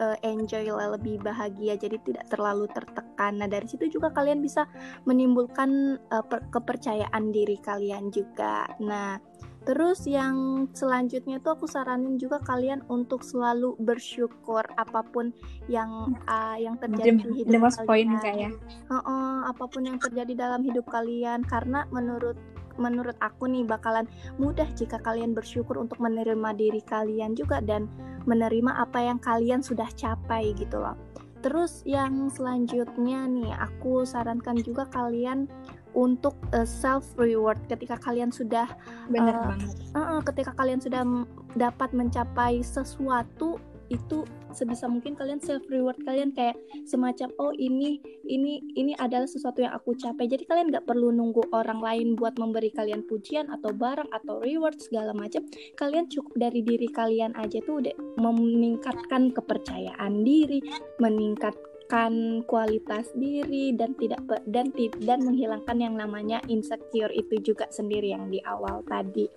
uh, 0.00 0.16
enjoy 0.24 0.66
lah 0.70 0.94
lebih 0.96 1.22
bahagia 1.22 1.78
jadi 1.78 1.98
tidak 2.02 2.26
terlalu 2.30 2.66
tertekan 2.70 3.38
nah 3.38 3.48
dari 3.50 3.66
situ 3.68 3.86
juga 3.90 4.10
kalian 4.10 4.42
bisa 4.42 4.66
menimbulkan 5.06 6.00
uh, 6.10 6.24
kepercayaan 6.50 7.30
diri 7.30 7.58
kalian 7.60 8.10
juga 8.10 8.66
nah 8.82 9.18
Terus 9.64 10.04
yang 10.04 10.68
selanjutnya 10.76 11.40
tuh 11.40 11.56
aku 11.56 11.64
saranin 11.64 12.20
juga 12.20 12.36
kalian 12.44 12.84
untuk 12.92 13.24
selalu 13.24 13.80
bersyukur 13.80 14.60
apa 14.76 15.00
pun 15.08 15.32
yang 15.72 16.12
uh, 16.28 16.56
yang 16.60 16.76
terjadi 16.76 17.16
di 17.24 17.48
hidup 17.48 17.72
kalian. 17.72 18.12
ya. 18.36 18.50
Uh 18.92 18.96
-uh, 19.00 19.34
apa 19.48 19.64
pun 19.64 19.88
yang 19.88 19.96
terjadi 19.96 20.36
dalam 20.36 20.60
hidup 20.60 20.84
kalian 20.92 21.40
karena 21.48 21.88
menurut 21.88 22.36
menurut 22.76 23.14
aku 23.22 23.46
nih 23.46 23.62
bakalan 23.64 24.04
mudah 24.36 24.66
jika 24.74 24.98
kalian 25.00 25.32
bersyukur 25.32 25.78
untuk 25.78 26.02
menerima 26.02 26.50
diri 26.58 26.82
kalian 26.82 27.32
juga 27.38 27.62
dan 27.62 27.86
menerima 28.26 28.82
apa 28.82 28.98
yang 29.00 29.18
kalian 29.22 29.60
sudah 29.62 29.86
capai 29.94 30.52
gitu 30.58 30.80
loh. 30.80 30.98
Terus 31.44 31.84
yang 31.84 32.32
selanjutnya 32.32 33.28
nih 33.28 33.52
aku 33.52 34.08
sarankan 34.08 34.56
juga 34.64 34.88
kalian 34.88 35.44
untuk 35.92 36.32
uh, 36.56 36.64
self 36.64 37.04
reward 37.20 37.60
ketika 37.68 38.00
kalian 38.00 38.32
sudah 38.32 38.64
benar 39.12 39.36
uh, 39.36 39.44
banget. 39.52 39.76
Uh, 39.92 40.20
ketika 40.24 40.56
kalian 40.56 40.80
sudah 40.80 41.04
dapat 41.52 41.92
mencapai 41.92 42.64
sesuatu 42.64 43.60
itu 43.94 44.26
sebisa 44.54 44.86
mungkin 44.86 45.14
kalian 45.14 45.42
self 45.42 45.62
reward 45.70 45.98
kalian 46.02 46.30
kayak 46.34 46.58
semacam 46.86 47.30
oh 47.38 47.50
ini 47.54 47.98
ini 48.26 48.62
ini 48.78 48.94
adalah 48.98 49.26
sesuatu 49.26 49.62
yang 49.62 49.74
aku 49.74 49.94
capai 49.98 50.30
jadi 50.30 50.46
kalian 50.46 50.70
nggak 50.70 50.86
perlu 50.86 51.10
nunggu 51.10 51.42
orang 51.54 51.82
lain 51.82 52.14
buat 52.14 52.38
memberi 52.38 52.70
kalian 52.70 53.06
pujian 53.06 53.50
atau 53.50 53.74
barang 53.74 54.10
atau 54.14 54.42
reward 54.42 54.78
segala 54.78 55.10
macam 55.10 55.42
kalian 55.78 56.06
cukup 56.06 56.34
dari 56.38 56.62
diri 56.62 56.86
kalian 56.90 57.34
aja 57.38 57.58
tuh 57.62 57.82
udah 57.82 57.94
meningkatkan 58.18 59.34
kepercayaan 59.34 60.22
diri 60.22 60.62
meningkat 61.02 61.54
meningkatkan 61.84 62.42
kualitas 62.48 63.12
diri 63.12 63.76
dan 63.76 63.92
tidak 64.00 64.24
dan 64.48 64.72
dan 65.04 65.20
menghilangkan 65.20 65.76
yang 65.76 65.94
namanya 66.00 66.40
insecure 66.48 67.12
itu 67.12 67.36
juga 67.44 67.68
sendiri 67.68 68.10
yang 68.16 68.32
di 68.32 68.40
awal 68.40 68.80
tadi. 68.88 69.28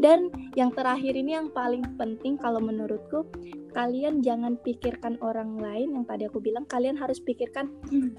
Dan 0.00 0.32
yang 0.56 0.72
terakhir 0.72 1.12
ini 1.12 1.36
yang 1.36 1.52
paling 1.52 1.84
penting 2.00 2.40
kalau 2.40 2.56
menurutku 2.56 3.28
kalian 3.76 4.24
jangan 4.24 4.56
pikirkan 4.64 5.20
orang 5.20 5.60
lain 5.60 5.92
yang 5.92 6.04
tadi 6.08 6.24
aku 6.24 6.40
bilang 6.40 6.64
kalian 6.66 6.96
harus 6.96 7.20
pikirkan 7.20 7.68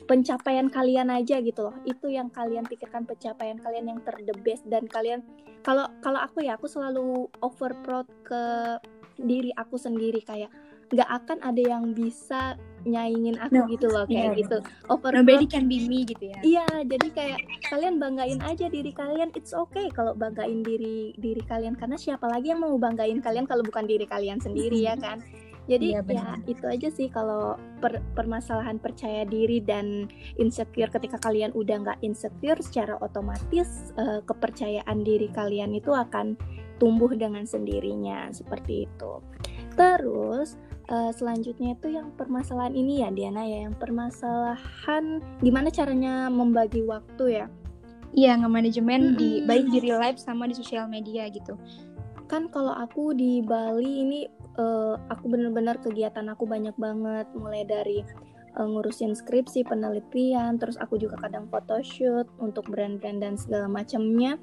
pencapaian 0.06 0.70
kalian 0.70 1.10
aja 1.10 1.42
gitu 1.42 1.66
loh. 1.66 1.76
Itu 1.90 2.14
yang 2.14 2.30
kalian 2.30 2.70
pikirkan 2.70 3.10
pencapaian 3.10 3.58
kalian 3.58 3.98
yang 3.98 4.00
ter 4.06 4.14
the 4.30 4.36
best. 4.46 4.62
Dan 4.70 4.86
kalian 4.86 5.26
kalau 5.66 5.90
kalau 6.06 6.22
aku 6.22 6.46
ya 6.46 6.54
aku 6.56 6.70
selalu 6.70 7.26
over 7.42 7.74
proud 7.82 8.06
ke 8.22 8.42
diri 9.18 9.50
aku 9.58 9.82
sendiri. 9.82 10.22
Kayak 10.22 10.54
nggak 10.92 11.10
akan 11.10 11.38
ada 11.44 11.62
yang 11.64 11.96
bisa 11.96 12.60
nyaingin 12.82 13.38
aku 13.38 13.62
no, 13.62 13.70
gitu 13.70 13.88
loh 13.88 14.06
kayak 14.10 14.34
yeah, 14.34 14.40
gitu. 14.42 14.58
Over 14.90 15.14
nobody 15.14 15.46
can 15.46 15.70
be 15.70 15.86
me 15.86 16.04
gitu 16.04 16.34
ya. 16.34 16.40
Iya 16.42 16.66
jadi 16.84 17.08
kayak 17.14 17.40
kalian 17.70 18.02
banggain 18.02 18.42
aja 18.42 18.68
diri 18.68 18.92
kalian 18.92 19.30
it's 19.38 19.54
okay 19.54 19.88
kalau 19.94 20.18
banggain 20.18 20.66
diri 20.66 21.14
diri 21.18 21.42
kalian. 21.46 21.78
Karena 21.78 21.96
siapa 21.96 22.26
lagi 22.26 22.52
yang 22.52 22.66
mau 22.66 22.74
banggain 22.76 23.22
kalian 23.22 23.46
kalau 23.46 23.62
bukan 23.62 23.86
diri 23.86 24.10
kalian 24.10 24.42
sendiri 24.42 24.82
ya 24.82 24.98
kan? 24.98 25.22
Jadi 25.70 25.94
ya, 25.94 26.02
ya 26.02 26.42
itu 26.50 26.66
aja 26.66 26.90
sih 26.90 27.08
kalau 27.08 27.54
per, 27.80 28.02
permasalahan 28.18 28.82
percaya 28.82 29.24
diri 29.30 29.62
dan 29.62 30.10
insecure 30.42 30.90
ketika 30.90 31.22
kalian 31.22 31.54
udah 31.54 31.86
nggak 31.86 32.00
insecure 32.02 32.58
secara 32.66 32.98
otomatis 32.98 33.94
uh, 34.02 34.26
kepercayaan 34.26 35.06
diri 35.06 35.30
kalian 35.30 35.78
itu 35.78 35.94
akan 35.94 36.34
tumbuh 36.82 37.14
dengan 37.14 37.46
sendirinya 37.46 38.34
seperti 38.34 38.90
itu. 38.90 39.22
Terus 39.78 40.58
uh, 40.92 41.12
selanjutnya 41.16 41.80
itu 41.80 41.96
yang 41.96 42.12
permasalahan 42.20 42.76
ini 42.76 43.02
ya 43.02 43.10
Diana 43.10 43.48
ya 43.48 43.66
yang 43.66 43.76
permasalahan 43.80 45.24
gimana 45.40 45.72
caranya 45.72 46.28
membagi 46.28 46.84
waktu 46.84 47.42
ya 47.42 47.48
Iya, 48.12 48.36
nge-manajemen 48.44 49.16
hmm. 49.16 49.18
di 49.18 49.30
baik 49.48 49.72
di 49.72 49.80
real 49.88 50.04
life 50.04 50.20
sama 50.20 50.44
di 50.44 50.56
sosial 50.56 50.92
media 50.92 51.32
gitu. 51.32 51.56
Kan 52.28 52.52
kalau 52.52 52.76
aku 52.76 53.16
di 53.16 53.40
Bali 53.40 54.04
ini 54.04 54.20
uh, 54.60 55.00
aku 55.08 55.32
bener-bener 55.32 55.80
kegiatan 55.80 56.28
aku 56.28 56.44
banyak 56.44 56.76
banget 56.76 57.28
mulai 57.32 57.64
dari 57.64 58.04
uh, 58.60 58.68
ngurusin 58.68 59.16
skripsi, 59.16 59.64
penelitian, 59.64 60.60
terus 60.60 60.76
aku 60.76 61.00
juga 61.00 61.16
kadang 61.24 61.48
photoshoot 61.48 62.28
untuk 62.44 62.68
brand-brand 62.68 63.24
dan 63.24 63.40
segala 63.40 63.72
macamnya. 63.72 64.36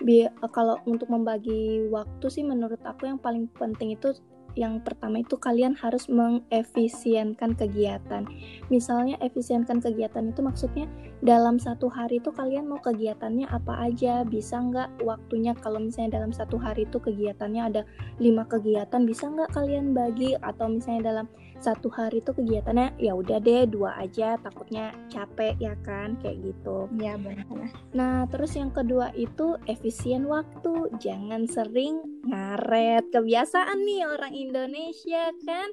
Bi 0.00 0.24
kalau 0.56 0.80
untuk 0.88 1.12
membagi 1.12 1.84
waktu 1.92 2.26
sih 2.32 2.40
menurut 2.40 2.80
aku 2.88 3.04
yang 3.04 3.20
paling 3.20 3.52
penting 3.52 4.00
itu 4.00 4.16
yang 4.58 4.82
pertama 4.82 5.22
itu 5.22 5.38
kalian 5.38 5.76
harus 5.78 6.10
mengefisienkan 6.10 7.54
kegiatan. 7.54 8.26
Misalnya 8.72 9.18
efisienkan 9.22 9.78
kegiatan 9.78 10.30
itu 10.30 10.40
maksudnya 10.42 10.86
dalam 11.20 11.60
satu 11.60 11.86
hari 11.92 12.18
itu 12.18 12.32
kalian 12.32 12.66
mau 12.66 12.80
kegiatannya 12.80 13.46
apa 13.46 13.90
aja, 13.90 14.24
bisa 14.24 14.58
nggak 14.58 15.04
waktunya 15.04 15.52
kalau 15.58 15.78
misalnya 15.78 16.22
dalam 16.22 16.32
satu 16.32 16.56
hari 16.56 16.88
itu 16.88 16.96
kegiatannya 16.96 17.62
ada 17.62 17.82
lima 18.18 18.48
kegiatan, 18.48 19.04
bisa 19.04 19.28
nggak 19.28 19.52
kalian 19.52 19.92
bagi 19.92 20.34
atau 20.40 20.66
misalnya 20.72 21.02
dalam 21.12 21.26
satu 21.60 21.92
hari 21.92 22.24
itu 22.24 22.32
kegiatannya 22.32 22.96
ya 22.96 23.12
udah 23.12 23.38
deh 23.38 23.68
dua 23.68 24.00
aja 24.00 24.40
takutnya 24.40 24.96
capek 25.12 25.54
ya 25.60 25.76
kan? 25.84 26.16
Kayak 26.18 26.50
gitu. 26.50 26.88
Ya 26.96 27.20
benar. 27.20 27.44
Nah 27.92 28.24
terus 28.32 28.56
yang 28.56 28.72
kedua 28.72 29.12
itu 29.12 29.60
efisien 29.68 30.24
waktu. 30.24 30.88
Jangan 30.96 31.44
sering 31.46 32.00
ngaret. 32.24 33.12
Kebiasaan 33.12 33.78
nih 33.84 34.08
orang 34.08 34.32
Indonesia 34.32 35.30
kan 35.44 35.68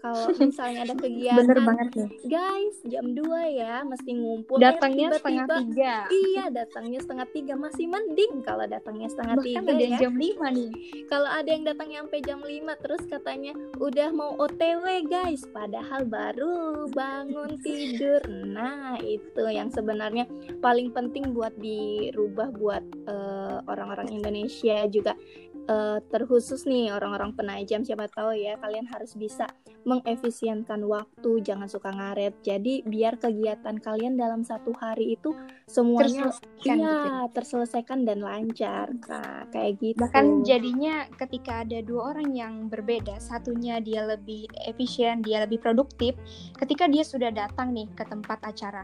kalau 0.00 0.32
misalnya 0.40 0.80
ada 0.88 0.94
kegiatan 1.04 1.38
bener 1.44 1.58
banget 1.62 1.88
nih. 1.94 2.08
guys 2.26 2.76
jam 2.88 3.06
2 3.12 3.20
ya 3.60 3.74
mesti 3.84 4.10
ngumpul 4.16 4.56
datangnya 4.58 5.06
ya, 5.12 5.16
setengah 5.20 5.46
tiga. 5.60 5.94
Iya 6.10 6.44
datangnya 6.50 6.98
setengah 7.04 7.26
tiga 7.30 7.54
masih 7.54 7.86
mending 7.86 8.32
kalau 8.42 8.64
datangnya 8.66 9.08
setengah 9.12 9.36
Bahkan 9.38 9.46
tiga 9.46 9.70
ada 9.76 9.86
ya. 9.86 9.98
jam 10.00 10.14
lima 10.16 10.46
nih. 10.50 10.70
Kalau 11.06 11.28
ada 11.28 11.48
yang 11.48 11.64
datang 11.68 11.88
sampai 11.92 12.20
jam 12.24 12.40
lima 12.40 12.72
terus 12.80 13.02
katanya 13.06 13.52
udah 13.76 14.08
mau 14.10 14.32
otw 14.40 14.84
guys 15.06 15.44
padahal 15.52 16.08
baru 16.08 16.88
bangun 16.96 17.60
tidur. 17.60 18.24
Nah 18.28 18.96
itu 19.04 19.44
yang 19.52 19.68
sebenarnya 19.68 20.24
paling 20.64 20.90
penting 20.96 21.36
buat 21.36 21.52
dirubah 21.60 22.56
buat 22.56 22.84
uh, 23.04 23.60
orang-orang 23.68 24.16
Indonesia 24.16 24.88
juga 24.88 25.12
uh, 25.70 25.98
terkhusus 26.10 26.66
nih 26.66 26.90
orang-orang 26.90 27.30
penajam 27.38 27.86
siapa 27.86 28.10
tahu 28.10 28.34
ya 28.34 28.58
kalian 28.58 28.90
harus 28.90 29.14
bisa 29.14 29.46
mengefisienkan 29.86 30.82
waktu 30.84 31.40
jangan 31.40 31.70
suka 31.70 31.94
ngaret. 31.94 32.36
Jadi 32.42 32.84
biar 32.84 33.16
kegiatan 33.16 33.78
kalian 33.78 34.18
dalam 34.18 34.42
satu 34.42 34.74
hari 34.76 35.16
itu 35.16 35.32
semuanya 35.64 36.28
terselesaikan, 36.28 36.76
iya, 36.76 36.96
gitu. 36.98 37.32
terselesaikan 37.38 37.98
dan 38.04 38.18
lancar. 38.20 38.86
Nah 39.08 39.46
kayak 39.48 39.72
gitu. 39.80 40.02
Bahkan 40.02 40.44
jadinya 40.44 41.08
ketika 41.16 41.64
ada 41.64 41.80
dua 41.80 42.12
orang 42.12 42.34
yang 42.34 42.54
berbeda 42.68 43.16
satunya 43.22 43.78
dia 43.80 44.04
lebih 44.04 44.50
efisien 44.66 45.22
dia 45.24 45.44
lebih 45.44 45.60
produktif 45.62 46.16
ketika 46.56 46.88
dia 46.88 47.04
sudah 47.04 47.30
datang 47.30 47.72
nih 47.76 47.86
ke 47.92 48.04
tempat 48.08 48.40
acara 48.42 48.82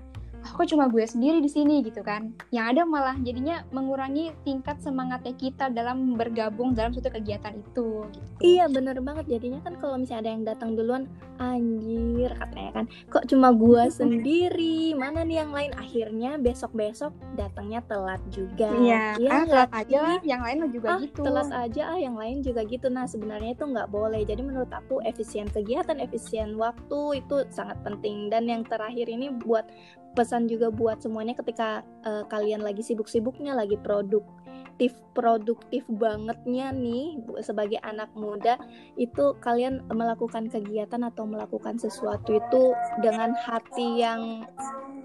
kok 0.52 0.68
cuma 0.68 0.86
gue 0.90 1.02
sendiri 1.06 1.40
di 1.40 1.50
sini 1.50 1.80
gitu 1.80 2.04
kan. 2.04 2.34
Yang 2.52 2.66
ada 2.76 2.82
malah 2.84 3.16
jadinya 3.22 3.64
mengurangi 3.72 4.34
tingkat 4.44 4.78
semangatnya 4.84 5.34
kita 5.34 5.72
dalam 5.72 6.14
bergabung 6.14 6.76
dalam 6.76 6.92
suatu 6.92 7.08
kegiatan 7.08 7.56
itu 7.56 8.06
gitu. 8.10 8.30
iya 8.44 8.68
bener 8.68 9.00
banget. 9.00 9.38
Jadinya 9.38 9.64
kan 9.64 9.78
kalau 9.80 9.96
misalnya 9.96 10.22
ada 10.26 10.30
yang 10.32 10.44
datang 10.44 10.70
duluan 10.76 11.04
anjir 11.40 12.30
katanya 12.36 12.70
kan. 12.82 12.84
Kok 13.08 13.24
cuma 13.30 13.48
gue 13.52 13.82
sendiri? 13.88 14.92
Mana 14.96 15.24
nih 15.24 15.44
yang 15.44 15.52
lain? 15.52 15.72
Akhirnya 15.76 16.30
besok 16.36 16.72
besok 16.76 17.12
datangnya 17.34 17.80
telat 17.86 18.20
juga. 18.28 18.70
Iya 18.76 19.16
ya, 19.16 19.30
ah, 19.32 19.44
telat 19.46 19.70
aja 19.72 19.96
lah. 20.02 20.18
Yang 20.24 20.42
lain 20.42 20.58
juga 20.72 20.88
ah, 20.88 20.98
gitu. 21.00 21.20
telat 21.22 21.50
aja. 21.52 21.82
Ah 21.86 21.98
yang 21.98 22.16
lain 22.16 22.36
juga 22.44 22.60
gitu. 22.66 22.86
Nah 22.92 23.06
sebenarnya 23.08 23.56
itu 23.56 23.64
nggak 23.64 23.88
boleh. 23.88 24.22
Jadi 24.24 24.42
menurut 24.44 24.70
aku 24.72 25.00
efisien 25.04 25.48
kegiatan 25.48 25.96
efisien 26.02 26.56
waktu 26.60 27.24
itu 27.24 27.46
sangat 27.48 27.78
penting. 27.84 28.28
Dan 28.28 28.48
yang 28.50 28.62
terakhir 28.66 29.06
ini 29.08 29.32
buat 29.32 29.68
pesan 30.16 30.48
juga 30.48 30.72
buat 30.72 31.04
semuanya 31.04 31.36
ketika 31.36 31.84
uh, 32.08 32.24
kalian 32.32 32.64
lagi 32.64 32.80
sibuk-sibuknya 32.80 33.52
lagi 33.52 33.76
produktif 33.76 34.96
produktif 35.12 35.84
bangetnya 35.88 36.72
nih 36.72 37.20
sebagai 37.44 37.76
anak 37.84 38.08
muda 38.16 38.56
itu 38.96 39.36
kalian 39.44 39.84
melakukan 39.92 40.48
kegiatan 40.48 41.04
atau 41.04 41.28
melakukan 41.28 41.76
sesuatu 41.76 42.40
itu 42.40 42.72
dengan 43.04 43.36
hati 43.36 44.00
yang 44.00 44.48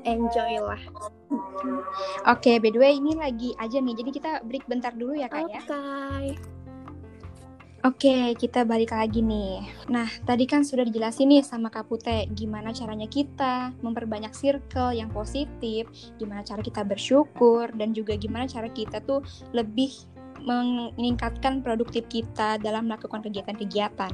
enjoy 0.08 0.60
lah. 0.64 0.82
Oke, 2.28 2.52
okay, 2.52 2.56
by 2.58 2.74
the 2.74 2.80
way 2.82 2.98
ini 2.98 3.14
lagi 3.16 3.54
aja 3.62 3.78
nih. 3.78 3.96
Jadi 3.96 4.10
kita 4.12 4.32
break 4.44 4.66
bentar 4.66 4.92
dulu 4.98 5.14
ya, 5.14 5.30
Kak 5.30 5.46
okay. 5.46 5.54
ya. 5.54 5.62
Oke. 5.62 6.61
Oke, 7.82 8.38
kita 8.38 8.62
balik 8.62 8.94
lagi 8.94 9.26
nih. 9.26 9.66
Nah, 9.90 10.06
tadi 10.22 10.46
kan 10.46 10.62
sudah 10.62 10.86
dijelasin 10.86 11.34
nih 11.34 11.42
sama 11.42 11.74
Kak 11.74 11.90
Pute 11.90 12.30
gimana 12.30 12.70
caranya 12.70 13.10
kita 13.10 13.74
memperbanyak 13.82 14.38
circle 14.38 14.94
yang 14.94 15.10
positif, 15.10 15.90
gimana 16.22 16.46
cara 16.46 16.62
kita 16.62 16.86
bersyukur, 16.86 17.74
dan 17.74 17.90
juga 17.90 18.14
gimana 18.22 18.46
cara 18.46 18.70
kita 18.70 19.02
tuh 19.02 19.26
lebih 19.50 19.98
meningkatkan 20.46 21.66
produktif 21.66 22.06
kita 22.06 22.62
dalam 22.62 22.86
melakukan 22.86 23.26
kegiatan-kegiatan. 23.26 24.14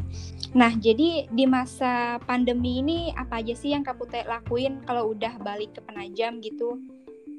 Nah, 0.56 0.71
jadi 0.80 1.27
di 1.27 1.43
masa 1.43 2.23
pandemi 2.23 2.80
ini 2.80 3.12
apa 3.19 3.43
aja 3.43 3.51
sih 3.51 3.75
yang 3.75 3.84
Kak 3.84 3.99
Pute 3.99 4.23
lakuin 4.23 4.80
kalau 4.88 5.12
udah 5.12 5.43
balik 5.43 5.75
ke 5.75 5.84
penajam 5.84 6.39
gitu? 6.39 6.80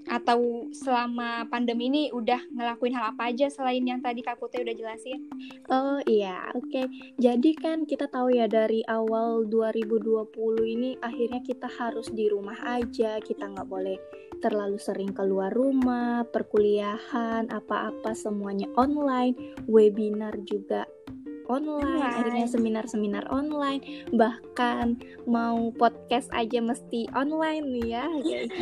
Atau 0.08 0.68
selama 0.72 1.44
pandemi 1.52 1.92
ini 1.92 2.02
udah 2.10 2.40
ngelakuin 2.52 2.96
hal 2.96 3.12
apa 3.12 3.30
aja 3.30 3.52
selain 3.52 3.84
yang 3.84 4.00
tadi 4.00 4.24
Kak 4.24 4.40
Putih 4.40 4.64
udah 4.64 4.74
jelasin? 4.74 5.28
Oh 5.68 6.00
iya, 6.08 6.48
oke. 6.56 6.68
Okay. 6.68 6.86
Jadi 7.20 7.54
kan 7.56 7.84
kita 7.84 8.08
tahu 8.08 8.32
ya 8.32 8.48
dari 8.48 8.80
awal 8.88 9.44
2020 9.46 10.32
ini 10.64 10.90
akhirnya 11.04 11.44
kita 11.44 11.68
harus 11.68 12.08
di 12.08 12.26
rumah 12.32 12.56
aja, 12.64 13.20
kita 13.20 13.44
nggak 13.52 13.68
boleh 13.68 13.96
terlalu 14.38 14.78
sering 14.78 15.10
keluar 15.12 15.50
rumah, 15.50 16.22
perkuliahan, 16.30 17.50
apa-apa 17.50 18.14
semuanya 18.14 18.70
online, 18.78 19.34
webinar 19.66 20.34
juga 20.46 20.86
online, 21.48 21.84
online. 21.84 22.08
akhirnya 22.12 22.46
seminar-seminar 22.46 23.24
online, 23.32 24.06
bahkan 24.12 25.00
mau 25.24 25.72
podcast 25.74 26.28
aja 26.36 26.60
mesti 26.60 27.08
online 27.16 27.64
nih 27.72 27.86
ya. 27.98 28.06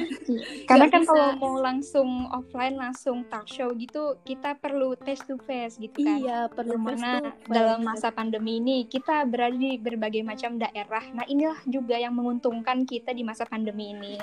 Karena 0.70 0.86
kan 0.88 1.02
bisa... 1.02 1.10
kalau 1.10 1.28
mau 1.42 1.54
langsung 1.60 2.30
offline 2.30 2.78
langsung 2.78 3.26
talk 3.28 3.50
show 3.50 3.74
gitu, 3.74 4.16
kita 4.22 4.54
perlu 4.56 4.94
face 5.02 5.22
to 5.26 5.36
face 5.44 5.76
gitu 5.76 6.06
kan. 6.06 6.18
Iya, 6.22 6.40
perlu 6.48 6.78
Mana 6.78 7.34
dalam 7.50 7.82
masa 7.82 8.14
pandemi 8.14 8.62
ini 8.62 8.86
kita 8.86 9.26
berada 9.26 9.58
di 9.58 9.76
berbagai 9.76 10.22
macam 10.22 10.56
daerah. 10.56 11.02
Nah, 11.10 11.26
inilah 11.26 11.58
juga 11.66 11.98
yang 11.98 12.14
menguntungkan 12.14 12.86
kita 12.86 13.10
di 13.10 13.26
masa 13.26 13.42
pandemi 13.44 13.90
ini. 13.92 14.14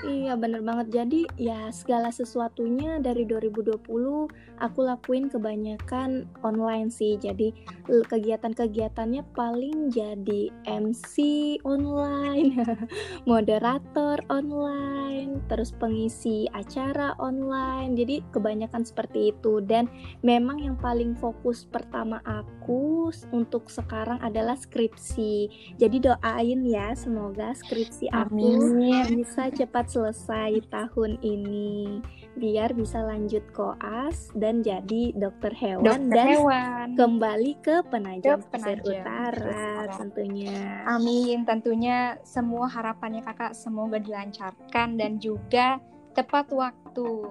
Iya 0.00 0.32
bener 0.36 0.64
banget. 0.64 0.88
Jadi 1.02 1.20
ya 1.36 1.68
segala 1.68 2.08
sesuatunya 2.08 2.96
dari 3.04 3.28
2020 3.28 3.84
aku 4.60 4.80
lakuin 4.80 5.28
kebanyakan 5.28 6.24
online 6.40 6.88
sih. 6.88 7.20
Jadi 7.20 7.52
kegiatan-kegiatannya 7.84 9.20
paling 9.36 9.92
jadi 9.92 10.48
MC 10.64 11.16
online 11.68 12.56
moderator 13.30 14.24
online 14.32 15.44
terus 15.52 15.76
pengisi 15.76 16.48
acara 16.56 17.12
online. 17.20 17.92
Jadi 17.92 18.24
kebanyakan 18.32 18.88
seperti 18.88 19.36
itu. 19.36 19.60
Dan 19.60 19.84
memang 20.24 20.64
yang 20.64 20.80
paling 20.80 21.12
fokus 21.20 21.68
pertama 21.68 22.24
aku 22.24 23.12
untuk 23.36 23.68
sekarang 23.68 24.16
adalah 24.24 24.56
skripsi. 24.56 25.50
Jadi 25.76 25.96
doain 26.00 26.60
ya 26.64 26.96
semoga 26.96 27.52
skripsi 27.52 28.08
aku 28.08 28.48
Amin. 28.56 29.20
bisa 29.20 29.52
cepat 29.52 29.89
selesai 29.90 30.62
tahun 30.70 31.18
ini 31.18 31.98
biar 32.38 32.78
bisa 32.78 33.02
lanjut 33.02 33.42
koas 33.50 34.30
dan 34.38 34.62
jadi 34.62 35.10
dokter 35.18 35.50
hewan 35.50 35.82
dokter 35.82 36.14
dan 36.14 36.28
hewan. 36.30 36.86
kembali 36.94 37.52
ke 37.58 37.82
penajam, 37.90 38.38
Pesir 38.54 38.78
Utara 38.86 39.90
tentunya. 39.98 40.86
Amin, 40.86 41.42
tentunya 41.42 42.14
semua 42.22 42.70
harapannya 42.70 43.26
kakak 43.26 43.58
semoga 43.58 43.98
dilancarkan 43.98 44.94
dan 44.94 45.18
juga 45.18 45.82
tepat 46.14 46.54
waktu. 46.54 47.26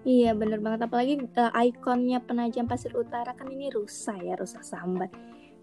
Iya 0.00 0.32
bener 0.32 0.64
banget 0.64 0.88
apalagi 0.88 1.14
uh, 1.36 1.52
ikonnya 1.52 2.24
penajam 2.24 2.64
pasir 2.64 2.88
utara 2.96 3.36
kan 3.36 3.52
ini 3.52 3.68
rusa 3.68 4.16
ya 4.16 4.32
rusa 4.32 4.64
sambat 4.64 5.12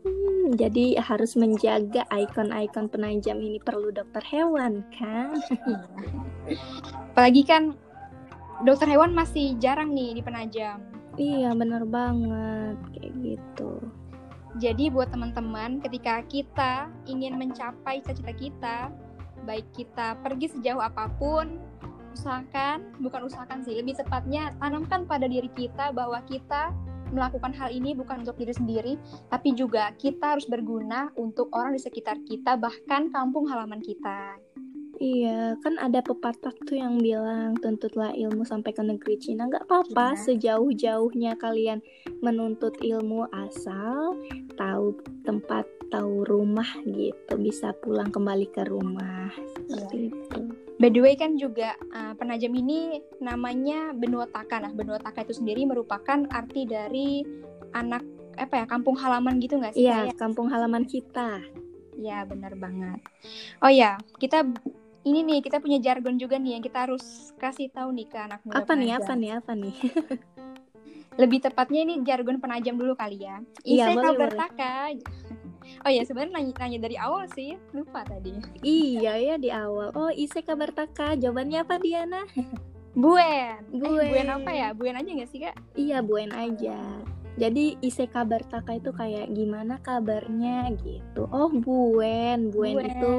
Hmm, 0.06 0.54
jadi 0.58 1.00
harus 1.02 1.34
menjaga 1.34 2.06
ikon-ikon 2.14 2.92
penajam 2.92 3.38
ini 3.42 3.58
perlu 3.62 3.90
dokter 3.90 4.22
hewan 4.30 4.86
kan? 4.94 5.38
Apalagi 7.14 7.44
kan 7.48 7.74
dokter 8.66 8.90
hewan 8.90 9.14
masih 9.14 9.58
jarang 9.58 9.94
nih 9.94 10.18
di 10.18 10.22
penajam. 10.22 10.82
Iya 11.18 11.58
bener 11.58 11.82
banget 11.90 12.78
kayak 12.94 13.14
gitu. 13.26 13.82
Jadi 14.58 14.90
buat 14.90 15.14
teman-teman 15.14 15.82
ketika 15.82 16.26
kita 16.26 16.90
ingin 17.06 17.38
mencapai 17.38 18.02
cita-cita 18.02 18.34
kita, 18.34 18.78
baik 19.46 19.66
kita 19.74 20.18
pergi 20.26 20.50
sejauh 20.50 20.82
apa 20.82 21.10
pun, 21.22 21.62
usahakan, 22.18 22.98
bukan 22.98 23.30
usahakan 23.30 23.62
sih, 23.62 23.78
lebih 23.78 23.94
tepatnya 24.02 24.58
tanamkan 24.58 25.06
pada 25.06 25.30
diri 25.30 25.50
kita 25.54 25.94
bahwa 25.94 26.22
kita 26.26 26.74
melakukan 27.12 27.54
hal 27.56 27.70
ini 27.70 27.94
bukan 27.94 28.24
untuk 28.24 28.40
diri 28.40 28.54
sendiri, 28.56 28.94
tapi 29.28 29.54
juga 29.54 29.92
kita 29.96 30.38
harus 30.38 30.48
berguna 30.48 31.12
untuk 31.20 31.52
orang 31.56 31.76
di 31.76 31.82
sekitar 31.82 32.22
kita, 32.24 32.56
bahkan 32.56 33.12
kampung 33.12 33.48
halaman 33.48 33.84
kita. 33.84 34.47
Iya, 34.98 35.54
kan 35.62 35.78
ada 35.78 36.02
pepatah 36.02 36.54
tuh 36.66 36.74
yang 36.74 36.98
bilang 36.98 37.54
tuntutlah 37.62 38.18
ilmu 38.18 38.42
sampai 38.42 38.74
ke 38.74 38.82
negeri 38.82 39.22
Cina. 39.22 39.46
Gak 39.46 39.70
apa-apa, 39.70 40.18
sejauh-jauhnya 40.18 41.38
kalian 41.38 41.86
menuntut 42.26 42.74
ilmu 42.82 43.30
asal 43.30 44.18
tahu 44.58 44.98
tempat, 45.22 45.70
tahu 45.94 46.26
rumah 46.26 46.68
gitu, 46.90 47.34
bisa 47.38 47.78
pulang 47.86 48.10
kembali 48.10 48.50
ke 48.50 48.66
rumah 48.66 49.30
seperti 49.70 50.10
iya. 50.10 50.10
itu. 50.10 50.40
By 50.78 50.90
the 50.94 51.02
way 51.02 51.14
kan 51.18 51.38
juga 51.38 51.74
uh, 51.94 52.14
penajam 52.18 52.54
ini 52.54 53.02
namanya 53.22 53.94
benua 53.94 54.26
taka. 54.30 54.62
Nah, 54.62 54.74
benua 54.74 54.98
taka 54.98 55.26
itu 55.26 55.38
sendiri 55.38 55.66
merupakan 55.66 56.26
arti 56.34 56.66
dari 56.66 57.22
anak 57.74 58.02
apa 58.38 58.62
ya 58.62 58.66
kampung 58.70 58.94
halaman 58.98 59.42
gitu 59.42 59.58
nggak 59.58 59.74
sih? 59.74 59.90
Iya, 59.90 60.14
kampung 60.18 60.50
halaman 60.50 60.86
kita. 60.86 61.42
Iya, 61.98 62.30
benar 62.30 62.54
banget. 62.62 63.02
Oh 63.58 63.74
ya, 63.74 63.98
kita 64.22 64.46
ini 65.08 65.20
nih 65.24 65.40
kita 65.40 65.64
punya 65.64 65.80
jargon 65.80 66.20
juga 66.20 66.36
nih 66.36 66.60
yang 66.60 66.64
kita 66.64 66.84
harus 66.84 67.32
kasih 67.40 67.72
tahu 67.72 67.96
nih 67.96 68.08
ke 68.12 68.18
anak 68.20 68.44
muda. 68.44 68.60
Apa 68.60 68.76
penajam. 68.76 68.84
nih? 68.84 68.92
Apa 69.00 69.14
nih? 69.16 69.32
Apa 69.40 69.52
nih? 69.56 69.76
Lebih 71.22 71.40
tepatnya 71.42 71.82
ini 71.82 71.94
jargon 72.06 72.38
penajam 72.38 72.78
dulu 72.78 72.94
kali 72.94 73.26
ya. 73.26 73.42
Iya, 73.66 73.96
boleh, 73.96 74.18
bertaka. 74.20 74.76
Oh 75.84 75.92
ya 75.92 76.00
sebenarnya 76.08 76.40
nanya, 76.40 76.54
nanya 76.64 76.80
dari 76.80 76.96
awal 76.96 77.28
sih 77.36 77.60
lupa 77.76 78.00
tadi. 78.08 78.32
Iya 78.64 79.20
ya 79.20 79.36
di 79.36 79.52
awal. 79.52 79.92
Oh 80.00 80.08
Ise 80.08 80.40
kabar 80.40 80.72
Taka. 80.72 81.20
Jawabannya 81.20 81.60
apa 81.60 81.76
Diana? 81.84 82.24
Buen. 82.96 83.68
Buen. 83.76 84.00
Eh, 84.00 84.10
buen 84.16 84.30
apa 84.32 84.52
ya? 84.56 84.72
Buen 84.72 84.96
aja 84.96 85.12
gak 85.12 85.28
sih 85.28 85.44
kak? 85.44 85.60
Iya 85.76 86.00
Buen 86.00 86.32
aja. 86.32 86.80
Jadi 87.38 87.78
ise 87.86 88.10
kabar 88.10 88.42
Taka 88.48 88.80
itu 88.80 88.90
kayak 88.96 89.30
gimana 89.36 89.78
kabarnya 89.84 90.72
gitu. 90.82 91.28
Oh 91.30 91.52
Buen. 91.52 92.50
Buen, 92.50 92.80
Buen. 92.80 92.88
itu 92.88 93.12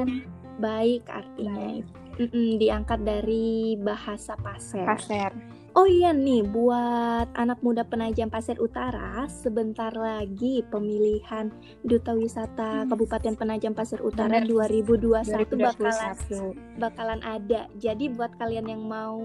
baik 0.59 1.07
artinya. 1.07 1.81
Mm 2.19 2.27
-mm, 2.27 2.49
diangkat 2.59 2.99
dari 3.07 3.79
bahasa 3.79 4.35
Paser. 4.35 4.83
Paser. 4.83 5.31
Oh 5.77 5.85
iya 5.85 6.09
nih, 6.09 6.41
buat 6.49 7.29
anak 7.37 7.61
muda 7.61 7.85
penajam 7.85 8.25
Pasir 8.25 8.57
Utara, 8.57 9.29
sebentar 9.29 9.93
lagi 9.93 10.65
pemilihan 10.65 11.53
Duta 11.85 12.17
Wisata 12.17 12.83
hmm. 12.83 12.89
Kabupaten 12.89 13.33
Penajam 13.37 13.77
Pasir 13.77 14.01
Utara 14.01 14.41
Bener. 14.41 14.49
2021, 14.49 15.29
2021 15.29 15.61
bakalan 15.61 16.15
bakalan 16.81 17.21
ada. 17.21 17.69
Jadi 17.77 18.09
buat 18.09 18.33
kalian 18.41 18.65
yang 18.65 18.81
mau 18.81 19.21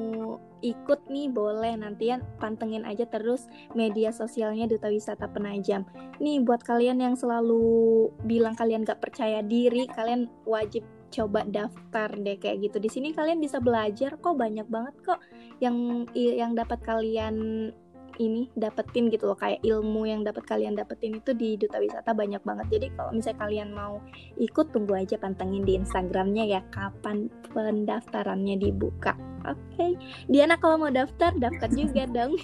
ikut 0.60 1.00
nih 1.08 1.32
boleh 1.32 1.80
nanti 1.80 2.12
ya 2.12 2.20
pantengin 2.40 2.84
aja 2.84 3.08
terus 3.08 3.48
media 3.72 4.12
sosialnya 4.12 4.68
Duta 4.68 4.92
Wisata 4.92 5.24
Penajam. 5.32 5.88
Nih 6.20 6.44
buat 6.44 6.60
kalian 6.60 7.00
yang 7.00 7.16
selalu 7.16 8.12
bilang 8.28 8.52
kalian 8.52 8.84
gak 8.84 9.00
percaya 9.00 9.40
diri, 9.40 9.88
kalian 9.88 10.28
wajib 10.44 10.84
coba 11.14 11.46
daftar 11.46 12.10
deh 12.18 12.34
kayak 12.34 12.66
gitu. 12.66 12.76
Di 12.82 12.90
sini 12.90 13.08
kalian 13.14 13.38
bisa 13.38 13.62
belajar 13.62 14.18
kok 14.18 14.34
banyak 14.34 14.66
banget 14.66 14.94
kok 15.06 15.20
yang 15.62 16.06
yang 16.14 16.58
dapat 16.58 16.82
kalian 16.82 17.70
ini 18.18 18.46
dapetin 18.54 19.10
gitu 19.10 19.30
loh. 19.30 19.38
Kayak 19.38 19.62
ilmu 19.62 20.06
yang 20.06 20.22
dapat 20.26 20.46
kalian 20.46 20.74
dapetin 20.78 21.18
itu 21.18 21.34
di 21.34 21.58
duta 21.58 21.78
wisata 21.78 22.10
banyak 22.14 22.42
banget. 22.42 22.66
Jadi 22.70 22.86
kalau 22.94 23.10
misalnya 23.14 23.38
kalian 23.42 23.70
mau 23.74 23.98
ikut 24.38 24.66
tunggu 24.70 24.94
aja 24.98 25.16
pantengin 25.18 25.62
di 25.66 25.78
instagramnya 25.78 26.44
ya 26.46 26.60
kapan 26.70 27.30
pendaftarannya 27.54 28.58
dibuka. 28.58 29.14
Oke. 29.44 29.60
Okay. 29.76 29.92
Diana 30.30 30.56
kalau 30.58 30.86
mau 30.86 30.92
daftar 30.92 31.34
daftar 31.38 31.70
juga 31.70 32.06
dong. 32.16 32.34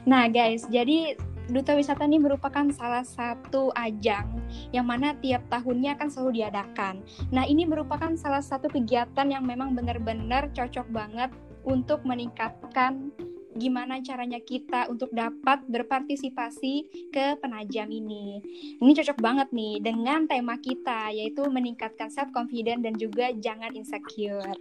Nah 0.00 0.32
guys 0.32 0.64
jadi 0.72 1.12
Duta 1.50 1.74
Wisata 1.74 2.06
ini 2.06 2.22
merupakan 2.22 2.62
salah 2.70 3.02
satu 3.02 3.74
ajang 3.74 4.38
yang 4.70 4.86
mana 4.86 5.18
tiap 5.18 5.42
tahunnya 5.50 5.98
akan 5.98 6.08
selalu 6.08 6.30
diadakan. 6.38 7.02
Nah, 7.34 7.42
ini 7.42 7.66
merupakan 7.66 8.14
salah 8.14 8.38
satu 8.38 8.70
kegiatan 8.70 9.26
yang 9.26 9.42
memang 9.42 9.74
benar-benar 9.74 10.54
cocok 10.54 10.86
banget 10.94 11.34
untuk 11.66 12.06
meningkatkan 12.06 13.10
gimana 13.58 13.98
caranya 13.98 14.38
kita 14.38 14.86
untuk 14.86 15.10
dapat 15.10 15.66
berpartisipasi 15.66 17.10
ke 17.10 17.34
penajam 17.42 17.90
ini. 17.90 18.38
Ini 18.78 18.92
cocok 19.02 19.18
banget 19.18 19.50
nih 19.50 19.82
dengan 19.82 20.30
tema 20.30 20.54
kita 20.54 21.10
yaitu 21.10 21.42
meningkatkan 21.50 22.14
self 22.14 22.30
confidence 22.30 22.86
dan 22.86 22.94
juga 22.94 23.34
jangan 23.34 23.74
insecure. 23.74 24.54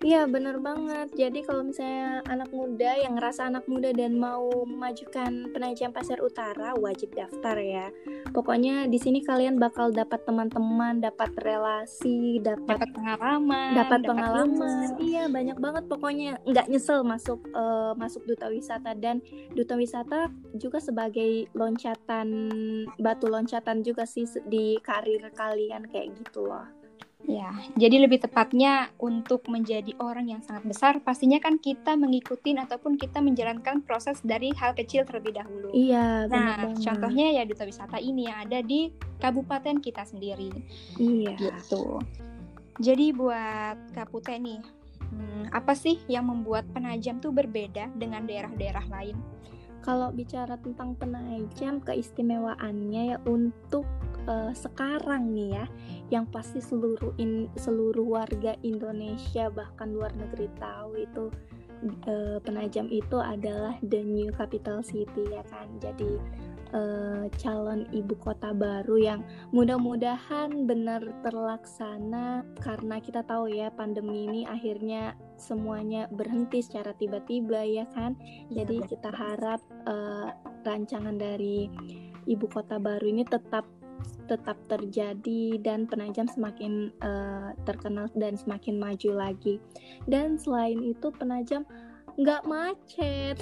Iya 0.00 0.24
bener 0.24 0.56
banget. 0.62 1.12
Jadi 1.12 1.44
kalau 1.44 1.66
misalnya 1.66 2.24
anak 2.24 2.48
muda 2.48 2.96
yang 2.96 3.18
ngerasa 3.18 3.52
anak 3.52 3.68
muda 3.68 3.92
dan 3.92 4.16
mau 4.16 4.48
memajukan 4.64 5.52
penajam 5.52 5.92
pasir 5.92 6.16
utara 6.24 6.72
wajib 6.78 7.12
daftar 7.12 7.60
ya. 7.60 7.92
Pokoknya 8.32 8.88
di 8.88 8.96
sini 8.96 9.20
kalian 9.20 9.60
bakal 9.60 9.92
dapat 9.92 10.24
teman-teman, 10.24 11.04
dapat 11.04 11.36
relasi, 11.44 12.40
dapat 12.40 12.88
pengalaman, 12.96 13.76
dapat 13.76 14.00
pengalaman. 14.06 14.96
Iya 14.96 15.28
banyak 15.28 15.58
banget 15.60 15.84
pokoknya 15.90 16.40
nggak 16.48 16.66
nyesel 16.72 17.04
masuk 17.04 17.42
uh, 17.52 17.92
masuk 17.98 18.24
duta 18.24 18.48
wisata 18.48 18.96
dan 18.96 19.20
duta 19.52 19.76
wisata 19.76 20.32
juga 20.56 20.80
sebagai 20.80 21.50
loncatan 21.52 22.28
batu 22.96 23.26
loncatan 23.28 23.84
juga 23.84 24.08
sih 24.08 24.24
di 24.48 24.78
karir 24.80 25.28
kalian 25.36 25.90
kayak 25.90 26.16
gitu 26.16 26.48
loh. 26.48 26.81
Ya, 27.22 27.54
jadi 27.78 28.02
lebih 28.02 28.18
tepatnya 28.26 28.90
untuk 28.98 29.46
menjadi 29.46 29.94
orang 30.02 30.26
yang 30.26 30.42
sangat 30.42 30.66
besar, 30.66 30.92
pastinya 31.06 31.38
kan 31.38 31.54
kita 31.62 31.94
mengikuti 31.94 32.50
ataupun 32.50 32.98
kita 32.98 33.22
menjalankan 33.22 33.86
proses 33.86 34.18
dari 34.26 34.50
hal 34.58 34.74
kecil 34.74 35.06
terlebih 35.06 35.38
dahulu. 35.38 35.70
Iya, 35.70 36.26
Nah, 36.26 36.74
contohnya 36.74 37.30
ya 37.30 37.46
duta 37.46 37.62
wisata 37.62 38.02
ini 38.02 38.26
yang 38.26 38.46
ada 38.48 38.58
di 38.60 38.90
kabupaten 39.22 39.78
kita 39.78 40.02
sendiri. 40.02 40.50
Iya. 40.98 41.38
Gitu. 41.38 42.02
Jadi 42.82 43.14
buat 43.14 43.76
Kak 43.94 44.10
Pute 44.10 44.34
nih, 44.40 44.58
hmm, 45.12 45.54
apa 45.54 45.76
sih 45.76 46.02
yang 46.10 46.26
membuat 46.26 46.66
penajam 46.74 47.22
tuh 47.22 47.30
berbeda 47.30 47.92
dengan 47.94 48.26
daerah-daerah 48.26 48.86
lain? 48.90 49.16
Kalau 49.82 50.14
bicara 50.14 50.54
tentang 50.62 50.94
penajam, 50.94 51.82
keistimewaannya 51.82 53.02
ya 53.14 53.18
untuk 53.26 53.82
uh, 54.26 54.52
sekarang 54.54 55.32
nih 55.32 55.62
ya 55.62 55.66
yang 56.12 56.24
pasti 56.28 56.60
seluruh 56.60 57.16
in, 57.16 57.48
seluruh 57.56 58.04
warga 58.04 58.56
Indonesia 58.62 59.48
bahkan 59.48 59.92
luar 59.92 60.12
negeri 60.14 60.48
tahu 60.60 61.00
itu 61.00 61.24
uh, 62.06 62.38
penajam 62.44 62.86
itu 62.92 63.18
adalah 63.18 63.78
the 63.86 64.02
new 64.04 64.30
capital 64.34 64.84
city 64.84 65.26
ya 65.32 65.42
kan 65.48 65.66
jadi 65.80 66.20
uh, 66.72 67.24
calon 67.38 67.86
ibu 67.92 68.16
kota 68.18 68.50
baru 68.52 68.96
yang 68.98 69.20
mudah-mudahan 69.52 70.64
benar 70.64 71.04
terlaksana 71.22 72.42
karena 72.60 72.96
kita 72.98 73.22
tahu 73.24 73.52
ya 73.52 73.68
pandemi 73.72 74.26
ini 74.26 74.42
akhirnya 74.48 75.14
semuanya 75.36 76.08
berhenti 76.10 76.62
secara 76.62 76.94
tiba-tiba 76.96 77.62
ya 77.66 77.86
kan. 77.92 78.16
Iya, 78.48 78.62
Jadi 78.64 78.76
kita 78.88 79.10
harap 79.10 79.60
uh, 79.86 80.30
rancangan 80.62 81.18
dari 81.18 81.66
ibu 82.30 82.46
kota 82.46 82.78
baru 82.78 83.10
ini 83.10 83.26
tetap 83.26 83.66
tetap 84.26 84.56
terjadi 84.70 85.60
dan 85.60 85.84
penajam 85.84 86.24
semakin 86.30 86.94
uh, 87.04 87.52
terkenal 87.68 88.08
dan 88.16 88.38
semakin 88.38 88.80
maju 88.80 89.10
lagi. 89.12 89.60
Dan 90.08 90.40
selain 90.40 90.80
itu 90.80 91.12
penajam 91.14 91.66
nggak 92.16 92.42
macet. 92.44 93.36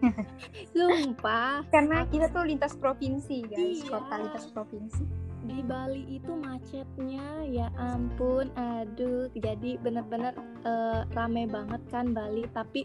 Sumpah. 0.76 1.64
Karena 1.72 2.04
kita 2.08 2.28
tuh 2.32 2.44
lintas 2.44 2.76
provinsi 2.76 3.44
guys. 3.48 3.80
Iya. 3.84 3.88
kota 3.88 4.14
lintas 4.20 4.46
provinsi. 4.52 5.04
Di 5.44 5.60
Bali 5.60 6.08
itu 6.08 6.32
macetnya 6.32 7.44
ya 7.48 7.68
ampun 7.76 8.48
aduh. 8.56 9.28
Jadi 9.36 9.76
bener-bener 9.80 10.36
uh, 10.64 11.04
rame 11.12 11.48
banget 11.48 11.80
kan 11.88 12.12
Bali. 12.12 12.44
Tapi 12.52 12.84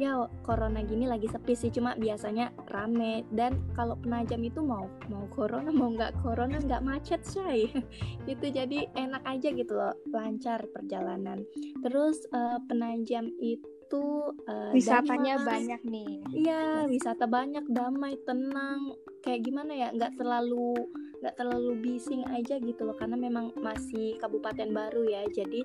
ya 0.00 0.24
corona 0.40 0.80
gini 0.80 1.04
lagi 1.04 1.28
sepi 1.28 1.52
sih 1.52 1.70
cuma 1.72 1.92
biasanya 1.96 2.52
rame. 2.72 3.24
Dan 3.28 3.60
kalau 3.76 3.96
penajam 4.00 4.40
itu 4.40 4.60
mau 4.64 4.88
mau 5.12 5.24
corona 5.28 5.68
mau 5.68 5.92
nggak 5.92 6.20
corona 6.24 6.56
nggak 6.60 6.84
macet 6.84 7.22
say. 7.24 7.68
Itu 8.32 8.48
jadi 8.48 8.88
enak 8.96 9.22
aja 9.26 9.48
gitu 9.52 9.72
loh 9.76 9.94
lancar 10.10 10.64
perjalanan. 10.72 11.44
Terus 11.84 12.24
uh, 12.32 12.58
penajam 12.66 13.28
itu 13.42 14.04
uh, 14.48 14.72
wisatanya 14.72 15.36
damai. 15.40 15.48
banyak 15.48 15.80
nih. 15.84 16.12
Iya 16.32 16.62
wisata 16.88 17.28
banyak 17.28 17.68
damai 17.68 18.16
tenang 18.24 18.96
kayak 19.22 19.46
gimana 19.46 19.72
ya 19.72 19.88
nggak 19.94 20.18
terlalu 20.18 20.74
nggak 21.22 21.38
terlalu 21.38 21.78
bising 21.78 22.26
aja 22.34 22.58
gitu 22.58 22.82
loh 22.82 22.98
karena 22.98 23.14
memang 23.14 23.54
masih 23.62 24.18
kabupaten 24.18 24.68
baru 24.74 25.06
ya. 25.06 25.22
Jadi 25.30 25.62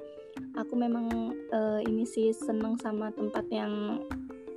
aku 0.54 0.78
memang 0.78 1.34
uh, 1.50 1.82
ini 1.82 2.06
sih 2.06 2.30
seneng 2.30 2.78
sama 2.78 3.10
tempat 3.10 3.50
yang 3.50 4.06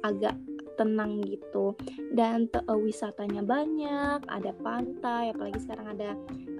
agak 0.05 0.37
tenang 0.77 1.25
gitu. 1.25 1.73
Dan 2.13 2.53
uh, 2.53 2.77
wisatanya 2.77 3.41
banyak 3.41 4.21
ada 4.29 4.53
pantai 4.61 5.33
apalagi 5.33 5.61
sekarang 5.65 5.97
ada 5.97 6.11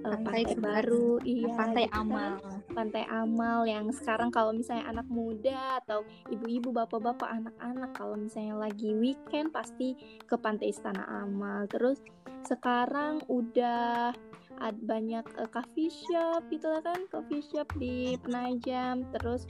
uh, 0.05 0.17
pantai, 0.17 0.41
pantai 0.49 0.57
baru. 0.57 1.21
iya 1.21 1.53
pantai 1.53 1.85
gitu 1.85 2.09
kan. 2.09 2.33
Pantai 2.71 3.03
amal 3.07 3.67
yang 3.67 3.91
sekarang 3.91 4.31
kalau 4.31 4.55
misalnya 4.55 4.87
anak 4.87 5.07
muda 5.11 5.83
atau 5.83 6.07
ibu-ibu 6.31 6.71
bapak-bapak 6.71 7.27
anak-anak 7.27 7.91
kalau 7.93 8.15
misalnya 8.17 8.55
lagi 8.57 8.95
weekend 8.95 9.51
pasti 9.51 9.95
ke 10.25 10.35
pantai 10.39 10.71
istana 10.71 11.03
amal. 11.23 11.67
Terus 11.67 11.99
sekarang 12.47 13.21
udah 13.29 14.15
ada 14.61 14.79
banyak 14.85 15.25
uh, 15.41 15.49
coffee 15.49 15.89
shop 15.89 16.45
gitu 16.53 16.69
kan 16.85 16.99
coffee 17.09 17.43
shop 17.43 17.67
di 17.77 18.15
Penajam. 18.21 19.05
Terus 19.13 19.47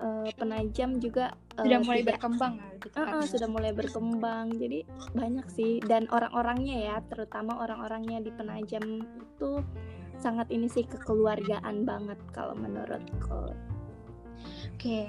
uh, 0.00 0.28
penajam 0.38 0.98
juga 0.98 1.34
uh, 1.58 1.64
sudah 1.64 1.80
mulai 1.82 2.00
tidak, 2.02 2.08
berkembang 2.16 2.54
gitu 2.78 2.96
uh, 2.96 3.02
uh, 3.18 3.24
sudah 3.26 3.48
mulai 3.50 3.72
berkembang. 3.74 4.46
Jadi 4.56 4.78
banyak 5.14 5.46
sih. 5.52 5.72
Dan 5.82 6.06
orang-orangnya 6.10 6.76
ya 6.78 6.96
terutama 7.06 7.58
orang-orangnya 7.60 8.22
di 8.22 8.30
penajam 8.32 8.84
itu 9.04 9.50
sangat 10.18 10.50
ini 10.50 10.66
sih 10.66 10.84
kekeluargaan 10.84 11.86
banget 11.86 12.18
kalau 12.34 12.52
menurutku 12.58 13.54
oke 14.74 15.00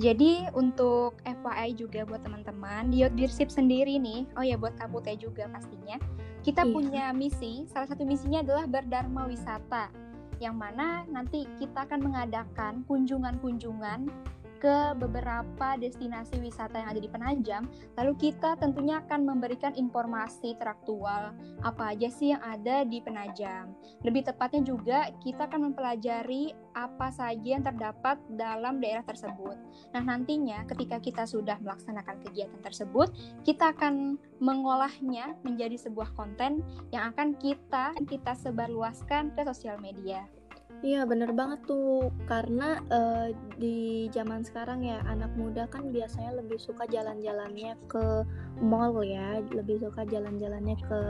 jadi 0.00 0.48
untuk 0.56 1.20
FYI 1.28 1.76
juga 1.76 2.08
buat 2.08 2.24
teman-teman 2.24 2.88
di 2.88 3.04
Yotdirsip 3.04 3.52
sendiri 3.52 4.00
nih, 4.00 4.24
oh 4.40 4.42
ya 4.42 4.56
buat 4.56 4.72
Kapute 4.80 5.12
juga 5.20 5.44
pastinya, 5.52 6.00
kita 6.40 6.64
iya. 6.64 6.72
punya 6.72 7.04
misi, 7.12 7.68
salah 7.68 7.84
satu 7.84 8.08
misinya 8.08 8.40
adalah 8.40 8.64
berdharma 8.64 9.28
wisata 9.28 9.92
yang 10.42 10.58
mana 10.58 11.06
nanti 11.06 11.46
kita 11.62 11.86
akan 11.86 12.02
mengadakan 12.02 12.82
kunjungan-kunjungan 12.90 14.10
ke 14.62 14.94
beberapa 14.94 15.74
destinasi 15.74 16.38
wisata 16.38 16.78
yang 16.78 16.94
ada 16.94 17.02
di 17.02 17.10
Penajam. 17.10 17.66
Lalu 17.98 18.30
kita 18.30 18.54
tentunya 18.62 19.02
akan 19.02 19.26
memberikan 19.26 19.74
informasi 19.74 20.54
teraktual 20.54 21.34
apa 21.66 21.82
aja 21.90 22.06
sih 22.06 22.30
yang 22.30 22.38
ada 22.46 22.86
di 22.86 23.02
Penajam. 23.02 23.74
Lebih 24.06 24.30
tepatnya 24.30 24.62
juga 24.62 25.10
kita 25.18 25.50
akan 25.50 25.74
mempelajari 25.74 26.54
apa 26.78 27.10
saja 27.10 27.58
yang 27.58 27.66
terdapat 27.66 28.22
dalam 28.38 28.78
daerah 28.78 29.02
tersebut. 29.02 29.58
Nah, 29.90 30.02
nantinya 30.06 30.62
ketika 30.70 31.02
kita 31.02 31.26
sudah 31.26 31.58
melaksanakan 31.58 32.22
kegiatan 32.22 32.62
tersebut, 32.62 33.10
kita 33.42 33.74
akan 33.74 34.14
mengolahnya 34.38 35.34
menjadi 35.42 35.74
sebuah 35.74 36.14
konten 36.14 36.62
yang 36.94 37.10
akan 37.10 37.34
kita 37.34 37.98
kita 38.06 38.32
sebarluaskan 38.38 39.34
ke 39.34 39.42
sosial 39.42 39.82
media. 39.82 40.22
Iya 40.82 41.06
bener 41.06 41.30
banget 41.30 41.62
tuh. 41.64 42.10
Karena 42.26 42.82
uh, 42.90 43.30
di 43.54 44.10
zaman 44.10 44.42
sekarang 44.42 44.82
ya 44.82 44.98
anak 45.06 45.30
muda 45.38 45.70
kan 45.70 45.94
biasanya 45.94 46.42
lebih 46.42 46.58
suka 46.58 46.90
jalan-jalannya 46.90 47.78
ke 47.86 48.26
mall 48.58 48.98
ya 49.06 49.38
lebih 49.54 49.78
suka 49.78 50.02
jalan-jalannya 50.02 50.76
ke 50.82 51.00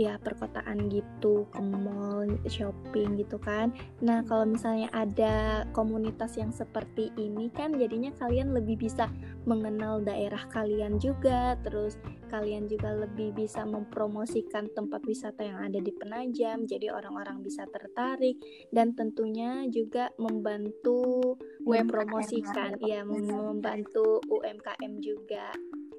ya 0.00 0.16
perkotaan 0.16 0.88
gitu 0.88 1.44
ke 1.52 1.60
mall 1.60 2.24
shopping 2.48 3.20
gitu 3.20 3.36
kan. 3.36 3.68
Nah 4.00 4.24
kalau 4.24 4.48
misalnya 4.48 4.88
ada 4.96 5.68
komunitas 5.76 6.40
yang 6.40 6.48
seperti 6.48 7.12
ini 7.20 7.52
kan 7.52 7.76
jadinya 7.76 8.08
kalian 8.16 8.56
lebih 8.56 8.80
bisa 8.80 9.12
mengenal 9.44 10.00
daerah 10.00 10.40
kalian 10.48 10.96
juga. 10.96 11.60
Terus 11.60 12.00
kalian 12.32 12.64
juga 12.64 12.96
lebih 12.96 13.36
bisa 13.36 13.68
mempromosikan 13.68 14.72
tempat 14.72 15.04
wisata 15.04 15.44
yang 15.44 15.60
ada 15.60 15.76
di 15.76 15.92
Penajam 15.92 16.64
jadi 16.64 16.96
orang-orang 16.96 17.44
bisa 17.44 17.68
tertarik. 17.68 18.40
Dan 18.72 18.96
tentunya 18.96 19.68
juga 19.68 20.08
membantu 20.16 21.36
mempromosikan 21.60 22.80
ya. 22.80 23.04
membantu 23.04 24.24
UMKM 24.32 24.92
juga. 25.04 25.52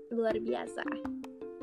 Luar 0.09 0.35
biasa 0.41 0.83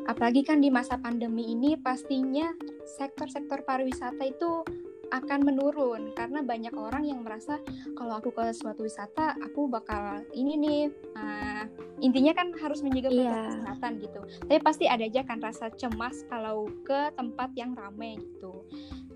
apalagi 0.09 0.42
kan 0.42 0.64
di 0.64 0.73
masa 0.73 0.97
pandemi 0.97 1.53
ini 1.53 1.77
pastinya 1.77 2.49
sektor-sektor 2.97 3.61
pariwisata 3.62 4.25
itu 4.25 4.64
akan 5.12 5.40
menurun. 5.44 6.12
Karena 6.12 6.44
banyak 6.44 6.75
orang 6.77 7.09
yang 7.09 7.25
merasa 7.25 7.61
kalau 7.97 8.21
aku 8.21 8.33
ke 8.33 8.53
suatu 8.53 8.85
wisata 8.85 9.37
aku 9.40 9.68
bakal 9.68 10.25
ini 10.37 10.55
nih 10.57 10.83
uh, 11.16 11.64
intinya 12.01 12.33
kan 12.37 12.53
harus 12.61 12.85
menjaga 12.85 13.11
yeah. 13.12 13.49
kesehatan 13.53 13.92
gitu. 14.05 14.21
Tapi 14.44 14.61
pasti 14.61 14.85
ada 14.88 15.05
aja 15.05 15.25
kan 15.25 15.40
rasa 15.40 15.73
cemas 15.73 16.25
kalau 16.29 16.68
ke 16.85 17.12
tempat 17.16 17.53
yang 17.57 17.73
ramai 17.73 18.21
gitu. 18.21 18.64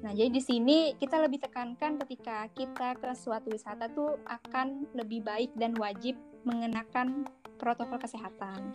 Nah 0.02 0.10
jadi 0.16 0.32
di 0.32 0.42
sini 0.42 0.78
kita 0.98 1.20
lebih 1.22 1.44
tekankan 1.44 2.00
ketika 2.04 2.50
kita 2.56 2.98
ke 2.98 3.10
suatu 3.14 3.52
wisata 3.52 3.86
tuh 3.92 4.18
akan 4.26 4.90
lebih 4.96 5.22
baik 5.22 5.54
dan 5.54 5.76
wajib 5.78 6.18
mengenakan 6.44 7.26
protokol 7.58 7.98
kesehatan 7.98 8.74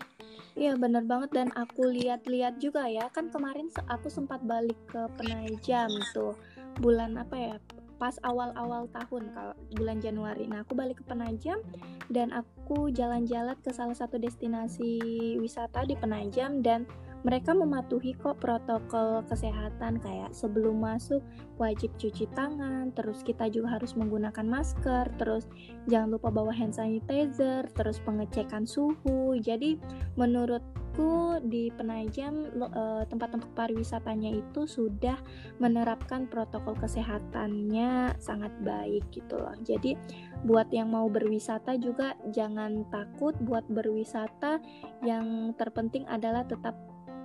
Iya 0.58 0.74
bener 0.74 1.06
banget 1.06 1.38
dan 1.38 1.54
aku 1.54 1.86
lihat-lihat 1.86 2.58
juga 2.58 2.90
ya 2.90 3.14
kan 3.14 3.30
kemarin 3.30 3.70
aku 3.94 4.10
sempat 4.10 4.42
balik 4.42 4.78
ke 4.90 5.06
Penajam 5.14 5.94
tuh 6.18 6.34
bulan 6.82 7.14
apa 7.14 7.36
ya 7.38 7.56
pas 7.98 8.18
awal-awal 8.22 8.86
tahun 8.94 9.34
kalau 9.34 9.54
bulan 9.78 9.98
Januari. 10.02 10.46
Nah 10.50 10.66
aku 10.66 10.74
balik 10.74 11.02
ke 11.02 11.06
Penajam 11.06 11.62
dan 12.10 12.30
aku 12.34 12.94
jalan-jalan 12.94 13.58
ke 13.62 13.74
salah 13.74 13.94
satu 13.94 14.22
destinasi 14.22 15.02
wisata 15.42 15.86
di 15.86 15.98
Penajam 15.98 16.62
dan 16.66 16.90
mereka 17.26 17.54
mematuhi 17.58 18.14
kok 18.14 18.38
protokol 18.38 19.26
kesehatan 19.26 19.98
kayak 20.02 20.30
sebelum 20.36 20.78
masuk 20.82 21.22
wajib 21.58 21.90
cuci 21.98 22.30
tangan, 22.38 22.94
terus 22.94 23.26
kita 23.26 23.50
juga 23.50 23.80
harus 23.80 23.98
menggunakan 23.98 24.46
masker, 24.46 25.10
terus 25.18 25.50
jangan 25.90 26.18
lupa 26.18 26.30
bawa 26.30 26.54
hand 26.54 26.78
sanitizer, 26.78 27.66
terus 27.74 27.98
pengecekan 28.06 28.70
suhu. 28.70 29.34
Jadi 29.42 29.82
menurutku 30.14 31.42
di 31.46 31.70
Penajam 31.74 32.50
eh, 32.58 33.04
tempat-tempat 33.06 33.50
pariwisatanya 33.54 34.34
itu 34.34 34.66
sudah 34.66 35.18
menerapkan 35.62 36.26
protokol 36.26 36.74
kesehatannya 36.78 38.18
sangat 38.22 38.54
baik 38.62 39.06
gitu 39.14 39.38
loh. 39.38 39.54
Jadi 39.62 39.98
buat 40.46 40.70
yang 40.70 40.94
mau 40.94 41.10
berwisata 41.10 41.78
juga 41.82 42.14
jangan 42.30 42.86
takut 42.94 43.34
buat 43.42 43.66
berwisata 43.70 44.62
yang 45.06 45.54
terpenting 45.58 46.06
adalah 46.10 46.46
tetap 46.46 46.78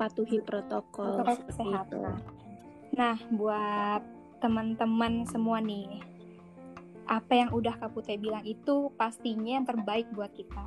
patuhi 0.03 0.43
protokol, 0.43 1.23
protokol 1.23 1.47
kesehatan. 1.47 2.19
Nah, 2.99 3.17
buat 3.31 4.03
teman-teman 4.43 5.23
semua 5.31 5.63
nih, 5.63 6.03
apa 7.07 7.33
yang 7.39 7.55
udah 7.55 7.79
Kak 7.79 7.95
Putih 7.95 8.19
bilang 8.19 8.43
itu 8.43 8.91
pastinya 8.99 9.63
yang 9.63 9.67
terbaik 9.67 10.11
buat 10.11 10.35
kita. 10.35 10.67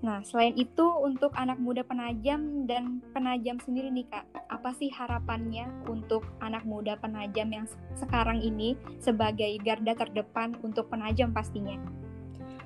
Nah, 0.00 0.24
selain 0.24 0.56
itu 0.56 0.84
untuk 1.04 1.28
anak 1.36 1.60
muda 1.60 1.84
penajam 1.84 2.64
dan 2.64 3.04
penajam 3.12 3.60
sendiri 3.60 3.92
nih 3.92 4.08
Kak, 4.08 4.24
apa 4.48 4.72
sih 4.76 4.88
harapannya 4.92 5.68
untuk 5.88 6.24
anak 6.40 6.64
muda 6.64 6.96
penajam 6.96 7.52
yang 7.52 7.66
sekarang 7.96 8.40
ini 8.40 8.76
sebagai 9.00 9.60
garda 9.60 9.92
terdepan 9.92 10.56
untuk 10.64 10.88
penajam 10.88 11.32
pastinya? 11.32 11.76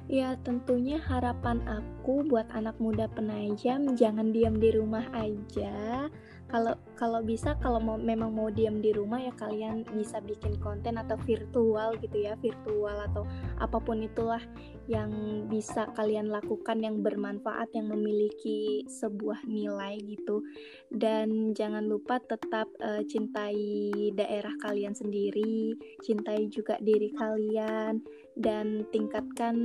Ya 0.05 0.37
tentunya 0.45 1.01
harapan 1.01 1.65
aku 1.65 2.29
buat 2.29 2.45
anak 2.53 2.77
muda 2.77 3.09
penajam 3.09 3.97
jangan 3.97 4.37
diam 4.37 4.61
di 4.61 4.69
rumah 4.77 5.09
aja. 5.17 6.13
Kalau 6.45 6.77
kalau 6.93 7.25
bisa 7.25 7.57
kalau 7.57 7.81
mau 7.81 7.97
memang 7.97 8.29
mau 8.37 8.53
diam 8.53 8.85
di 8.85 8.93
rumah 8.93 9.17
ya 9.17 9.33
kalian 9.33 9.81
bisa 9.97 10.21
bikin 10.21 10.61
konten 10.61 11.01
atau 11.01 11.17
virtual 11.25 11.97
gitu 12.05 12.21
ya 12.21 12.37
virtual 12.37 13.01
atau 13.11 13.25
apa 13.57 13.81
pun 13.81 14.05
itulah 14.05 14.45
yang 14.85 15.09
bisa 15.49 15.89
kalian 15.97 16.29
lakukan 16.29 16.85
yang 16.85 17.01
bermanfaat 17.01 17.73
yang 17.73 17.89
memiliki 17.89 18.85
sebuah 18.85 19.49
nilai 19.49 19.97
gitu. 20.05 20.45
Dan 20.93 21.57
jangan 21.57 21.89
lupa 21.89 22.21
tetap 22.21 22.69
uh, 22.85 23.01
cintai 23.09 24.13
daerah 24.13 24.53
kalian 24.61 24.93
sendiri 24.93 25.73
cintai 26.05 26.53
juga 26.53 26.77
diri 26.85 27.09
kalian 27.17 28.05
dan 28.35 28.83
tingkatkan 28.91 29.57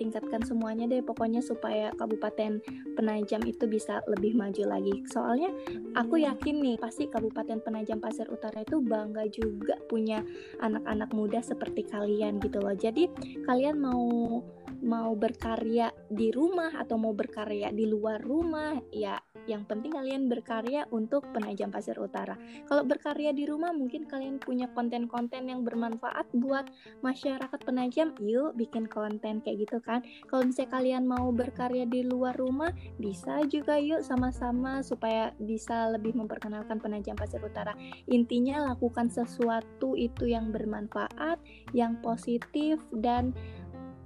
tingkatkan 0.00 0.40
semuanya 0.46 0.88
deh 0.88 1.04
pokoknya 1.04 1.44
supaya 1.44 1.92
Kabupaten 1.98 2.62
Penajam 2.96 3.42
itu 3.44 3.68
bisa 3.68 4.00
lebih 4.08 4.38
maju 4.38 4.64
lagi. 4.64 5.04
Soalnya 5.10 5.52
aku 5.92 6.22
yakin 6.22 6.62
nih 6.62 6.76
pasti 6.80 7.10
Kabupaten 7.10 7.60
Penajam 7.60 8.00
Pasir 8.00 8.30
Utara 8.32 8.64
itu 8.64 8.80
bangga 8.80 9.28
juga 9.28 9.76
punya 9.90 10.24
anak-anak 10.62 11.10
muda 11.12 11.40
seperti 11.44 11.84
kalian 11.84 12.40
gitu 12.40 12.62
loh. 12.62 12.74
Jadi 12.74 13.10
kalian 13.44 13.76
mau 13.76 14.40
mau 14.78 15.10
berkarya 15.18 15.90
di 16.06 16.30
rumah 16.30 16.70
atau 16.78 16.94
mau 16.94 17.10
berkarya 17.10 17.74
di 17.74 17.84
luar 17.90 18.22
rumah 18.22 18.78
ya 18.94 19.18
yang 19.48 19.64
penting 19.64 19.96
kalian 19.96 20.28
berkarya 20.28 20.84
untuk 20.92 21.24
penajam 21.32 21.72
pasir 21.72 21.96
utara. 21.96 22.36
Kalau 22.68 22.84
berkarya 22.84 23.32
di 23.32 23.48
rumah 23.48 23.72
mungkin 23.72 24.04
kalian 24.04 24.36
punya 24.36 24.68
konten-konten 24.76 25.48
yang 25.48 25.64
bermanfaat 25.64 26.28
buat 26.36 26.68
masyarakat 27.00 27.60
penajam 27.64 28.12
yuk 28.20 28.52
bikin 28.60 28.84
konten 28.84 29.40
kayak 29.40 29.64
gitu 29.64 29.80
kan. 29.80 30.04
Kalau 30.28 30.44
misalnya 30.44 30.70
kalian 30.76 31.04
mau 31.08 31.32
berkarya 31.32 31.88
di 31.88 32.04
luar 32.04 32.36
rumah 32.36 32.70
bisa 33.00 33.40
juga 33.48 33.80
yuk 33.80 34.04
sama-sama 34.04 34.84
supaya 34.84 35.32
bisa 35.40 35.88
lebih 35.88 36.12
memperkenalkan 36.12 36.76
penajam 36.76 37.16
pasir 37.16 37.40
utara. 37.40 37.72
Intinya 38.04 38.68
lakukan 38.68 39.08
sesuatu 39.08 39.96
itu 39.96 40.28
yang 40.28 40.52
bermanfaat 40.52 41.40
yang 41.72 41.96
positif 42.04 42.84
dan 42.92 43.32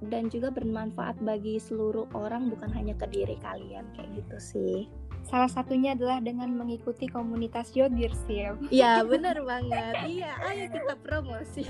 dan 0.02 0.26
juga 0.26 0.50
bermanfaat 0.50 1.22
bagi 1.22 1.62
seluruh 1.62 2.10
orang 2.18 2.50
bukan 2.50 2.70
hanya 2.74 2.94
ke 2.98 3.06
diri 3.10 3.38
kalian. 3.38 3.86
Kayak 3.94 4.10
gitu 4.18 4.38
sih. 4.38 4.78
Salah 5.32 5.48
satunya 5.48 5.96
adalah 5.96 6.20
dengan 6.20 6.52
mengikuti 6.52 7.08
komunitas 7.08 7.72
Yodirsiv. 7.72 8.68
Ya 8.68 9.00
benar 9.00 9.40
banget. 9.40 10.04
iya, 10.04 10.36
ayo 10.44 10.68
kita 10.68 10.92
promosi. 11.00 11.64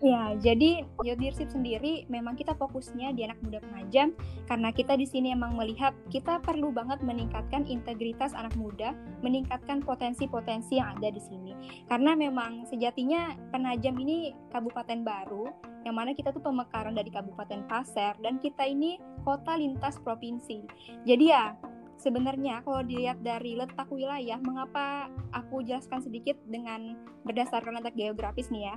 ya, 0.00 0.32
jadi 0.40 0.88
Yodirsiv 1.04 1.52
sendiri 1.52 2.08
memang 2.08 2.40
kita 2.40 2.56
fokusnya 2.56 3.12
di 3.12 3.28
anak 3.28 3.36
muda 3.44 3.60
penajam 3.60 4.16
karena 4.48 4.72
kita 4.72 4.96
di 4.96 5.04
sini 5.04 5.36
emang 5.36 5.52
melihat 5.52 5.92
kita 6.08 6.40
perlu 6.40 6.72
banget 6.72 7.04
meningkatkan 7.04 7.68
integritas 7.68 8.32
anak 8.32 8.56
muda, 8.56 8.96
meningkatkan 9.20 9.84
potensi-potensi 9.84 10.80
yang 10.80 10.96
ada 10.96 11.12
di 11.12 11.20
sini. 11.20 11.52
Karena 11.92 12.16
memang 12.16 12.64
sejatinya 12.72 13.36
penajam 13.52 14.00
ini 14.00 14.32
kabupaten 14.48 15.04
baru 15.04 15.44
yang 15.84 15.96
mana 15.96 16.12
kita 16.12 16.32
tuh 16.32 16.44
pemekaran 16.44 16.92
dari 16.92 17.08
Kabupaten 17.08 17.64
Pasir 17.64 18.12
dan 18.20 18.36
kita 18.36 18.68
ini 18.68 19.00
kota 19.24 19.56
lintas 19.56 19.96
provinsi. 20.00 20.64
Jadi 21.08 21.24
ya 21.32 21.56
sebenarnya 22.00 22.64
kalau 22.64 22.80
dilihat 22.80 23.20
dari 23.20 23.60
letak 23.60 23.86
wilayah, 23.92 24.40
mengapa 24.40 25.12
aku 25.36 25.60
jelaskan 25.60 26.00
sedikit 26.00 26.40
dengan 26.48 26.96
berdasarkan 27.28 27.76
letak 27.76 27.92
geografis 27.94 28.48
nih 28.48 28.72
ya. 28.72 28.76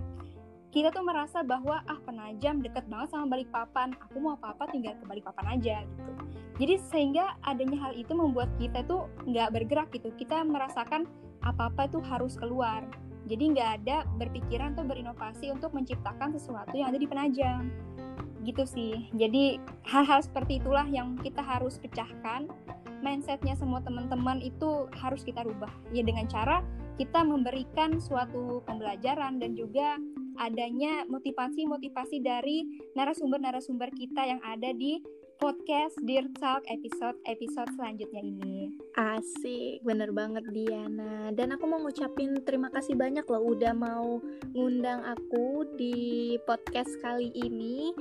Kita 0.73 0.89
tuh 0.89 1.05
merasa 1.05 1.45
bahwa 1.45 1.85
ah 1.85 2.01
Penajam 2.01 2.59
deket 2.59 2.89
banget 2.89 3.13
sama 3.13 3.29
Balikpapan, 3.29 3.93
aku 3.93 4.17
mau 4.19 4.35
apa-apa 4.35 4.67
tinggal 4.73 4.97
ke 4.99 5.05
Balikpapan 5.05 5.55
aja 5.55 5.85
gitu. 5.85 6.11
Jadi 6.53 6.75
sehingga 6.89 7.37
adanya 7.45 7.89
hal 7.89 7.93
itu 7.97 8.13
membuat 8.13 8.49
kita 8.57 8.83
tuh 8.85 9.09
nggak 9.25 9.53
bergerak 9.53 9.89
gitu. 9.93 10.09
Kita 10.17 10.41
merasakan 10.43 11.05
apa-apa 11.45 11.89
itu 11.89 12.01
harus 12.01 12.37
keluar. 12.37 12.85
Jadi 13.29 13.55
nggak 13.55 13.69
ada 13.81 14.03
berpikiran 14.19 14.75
atau 14.75 14.83
berinovasi 14.83 15.53
untuk 15.53 15.71
menciptakan 15.71 16.35
sesuatu 16.35 16.73
yang 16.75 16.89
ada 16.89 16.99
di 16.99 17.07
Penajam. 17.07 17.69
Gitu 18.41 18.63
sih. 18.65 19.13
Jadi 19.13 19.61
hal-hal 19.87 20.25
seperti 20.25 20.57
itulah 20.57 20.89
yang 20.89 21.15
kita 21.21 21.39
harus 21.39 21.77
pecahkan. 21.77 22.49
Mindsetnya 23.03 23.59
semua 23.59 23.83
teman-teman 23.83 24.39
itu 24.39 24.87
harus 24.95 25.27
kita 25.27 25.43
rubah. 25.43 25.69
Ya 25.91 26.07
dengan 26.07 26.23
cara 26.31 26.63
kita 26.95 27.25
memberikan 27.27 27.99
suatu 27.99 28.63
pembelajaran 28.63 29.43
dan 29.43 29.59
juga 29.59 29.99
adanya 30.39 31.05
motivasi-motivasi 31.11 32.23
dari 32.23 32.65
narasumber-narasumber 32.95 33.91
kita 33.93 34.23
yang 34.25 34.41
ada 34.41 34.71
di 34.73 35.03
podcast 35.39 35.97
Dear 36.05 36.29
Talk 36.37 36.61
episode-episode 36.69 37.73
selanjutnya 37.77 38.21
ini. 38.21 38.73
Asik, 38.93 39.81
bener 39.81 40.13
banget 40.13 40.45
Diana. 40.53 41.33
Dan 41.33 41.55
aku 41.55 41.65
mau 41.65 41.81
ngucapin 41.81 42.41
terima 42.45 42.69
kasih 42.69 42.93
banyak 42.93 43.25
loh 43.25 43.53
udah 43.53 43.73
mau 43.73 44.21
ngundang 44.53 45.01
aku 45.01 45.65
di 45.77 46.35
podcast 46.45 46.93
kali 47.01 47.33
ini. 47.33 47.93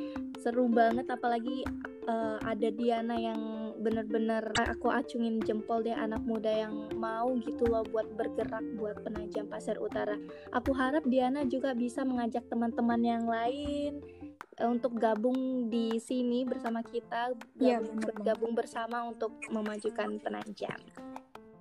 Seru 0.42 0.68
banget 0.68 1.08
apalagi 1.08 1.64
uh, 2.10 2.42
ada 2.44 2.68
Diana 2.68 3.16
yang 3.16 3.40
bener-bener 3.80 4.52
aku 4.58 4.90
acungin 4.92 5.40
jempol 5.42 5.80
deh 5.80 5.94
anak 5.94 6.20
muda 6.26 6.50
yang 6.68 6.90
mau 6.98 7.32
gitu 7.40 7.66
loh 7.66 7.86
buat 7.88 8.06
bergerak 8.18 8.64
buat 8.76 9.00
penajam 9.06 9.48
pasir 9.48 9.78
utara. 9.80 10.18
Aku 10.52 10.74
harap 10.74 11.06
Diana 11.08 11.46
juga 11.48 11.72
bisa 11.72 12.02
mengajak 12.04 12.46
teman-teman 12.50 13.00
yang 13.00 13.24
lain 13.24 14.02
Eh, 14.22 14.31
untuk 14.60 15.00
gabung 15.00 15.72
di 15.72 15.96
sini 15.96 16.44
bersama 16.44 16.84
kita, 16.84 17.32
iya, 17.56 17.80
gabung, 17.80 17.96
ya, 17.96 18.04
bergabung 18.12 18.52
bersama 18.52 19.08
untuk 19.08 19.32
memajukan 19.48 20.20
penajam. 20.20 20.76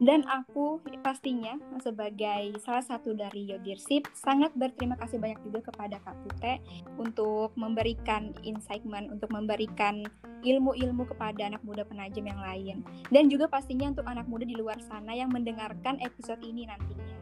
Dan 0.02 0.26
aku 0.26 0.82
pastinya 1.06 1.62
sebagai 1.78 2.58
salah 2.58 2.82
satu 2.82 3.14
dari 3.14 3.46
Yogirsip 3.54 4.10
sangat 4.18 4.50
berterima 4.58 4.98
kasih 4.98 5.22
banyak 5.22 5.38
juga 5.46 5.70
kepada 5.70 6.02
Kak 6.02 6.18
Pute 6.26 6.58
untuk 6.98 7.54
memberikan 7.54 8.34
insightment, 8.42 9.14
untuk 9.14 9.30
memberikan 9.30 10.02
ilmu-ilmu 10.42 11.06
kepada 11.06 11.54
anak 11.54 11.62
muda 11.62 11.86
penajam 11.86 12.26
yang 12.26 12.42
lain. 12.42 12.82
Dan 13.14 13.30
juga 13.30 13.46
pastinya 13.46 13.94
untuk 13.94 14.10
anak 14.10 14.26
muda 14.26 14.42
di 14.42 14.58
luar 14.58 14.82
sana 14.82 15.14
yang 15.14 15.30
mendengarkan 15.30 16.02
episode 16.02 16.42
ini 16.42 16.66
nantinya. 16.66 17.21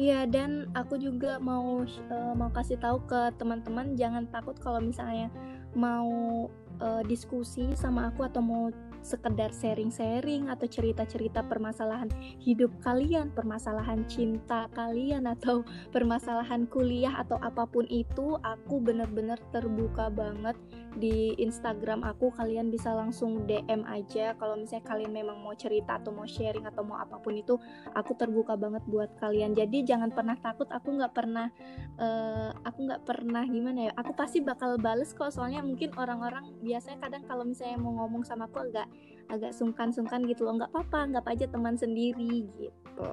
Iya 0.00 0.24
dan 0.24 0.72
aku 0.72 0.96
juga 0.96 1.36
mau 1.36 1.84
uh, 1.84 2.32
mau 2.32 2.48
kasih 2.48 2.80
tahu 2.80 3.04
ke 3.04 3.36
teman-teman 3.36 3.92
jangan 4.00 4.24
takut 4.32 4.56
kalau 4.56 4.80
misalnya 4.80 5.28
mau 5.76 6.48
uh, 6.80 7.02
diskusi 7.04 7.76
sama 7.76 8.08
aku 8.08 8.24
atau 8.24 8.40
mau 8.40 8.72
sekedar 9.00 9.50
sharing-sharing 9.50 10.52
atau 10.52 10.68
cerita-cerita 10.68 11.40
permasalahan 11.46 12.12
hidup 12.38 12.70
kalian, 12.84 13.32
permasalahan 13.32 14.04
cinta 14.04 14.68
kalian 14.76 15.24
atau 15.24 15.64
permasalahan 15.90 16.68
kuliah 16.68 17.16
atau 17.16 17.40
apa 17.40 17.64
pun 17.64 17.88
itu, 17.88 18.36
aku 18.44 18.78
bener-bener 18.78 19.40
terbuka 19.50 20.12
banget 20.12 20.56
di 21.00 21.32
Instagram 21.40 22.04
aku. 22.04 22.28
Kalian 22.34 22.68
bisa 22.68 22.92
langsung 22.92 23.48
DM 23.48 23.88
aja 23.88 24.36
kalau 24.36 24.60
misalnya 24.60 24.84
kalian 24.84 25.12
memang 25.12 25.40
mau 25.40 25.56
cerita 25.56 25.96
atau 25.96 26.12
mau 26.12 26.28
sharing 26.28 26.68
atau 26.68 26.84
mau 26.84 27.00
apa 27.00 27.16
pun 27.18 27.32
itu, 27.34 27.56
aku 27.96 28.12
terbuka 28.18 28.54
banget 28.54 28.84
buat 28.84 29.10
kalian. 29.16 29.56
Jadi 29.56 29.86
jangan 29.88 30.12
pernah 30.12 30.36
takut. 30.36 30.68
Aku 30.70 30.92
nggak 30.92 31.14
pernah, 31.16 31.48
uh, 31.96 32.52
aku 32.66 32.84
nggak 32.84 33.02
pernah 33.08 33.42
gimana 33.48 33.90
ya. 33.90 33.92
Aku 33.96 34.12
pasti 34.12 34.44
bakal 34.44 34.76
bales 34.76 35.16
kok. 35.16 35.32
Soalnya 35.32 35.64
mungkin 35.64 35.94
orang-orang 35.96 36.52
biasanya 36.60 37.08
kadang 37.08 37.24
kalau 37.24 37.46
misalnya 37.46 37.78
mau 37.80 37.94
ngomong 38.04 38.26
sama 38.26 38.50
aku 38.50 38.66
agak 38.66 38.89
agak 39.30 39.54
sungkan-sungkan 39.54 40.26
gitu 40.26 40.44
loh 40.44 40.58
nggak 40.58 40.70
apa-apa 40.74 41.14
nggak 41.14 41.26
aja 41.30 41.46
teman 41.48 41.78
sendiri 41.78 42.50
gitu 42.58 43.10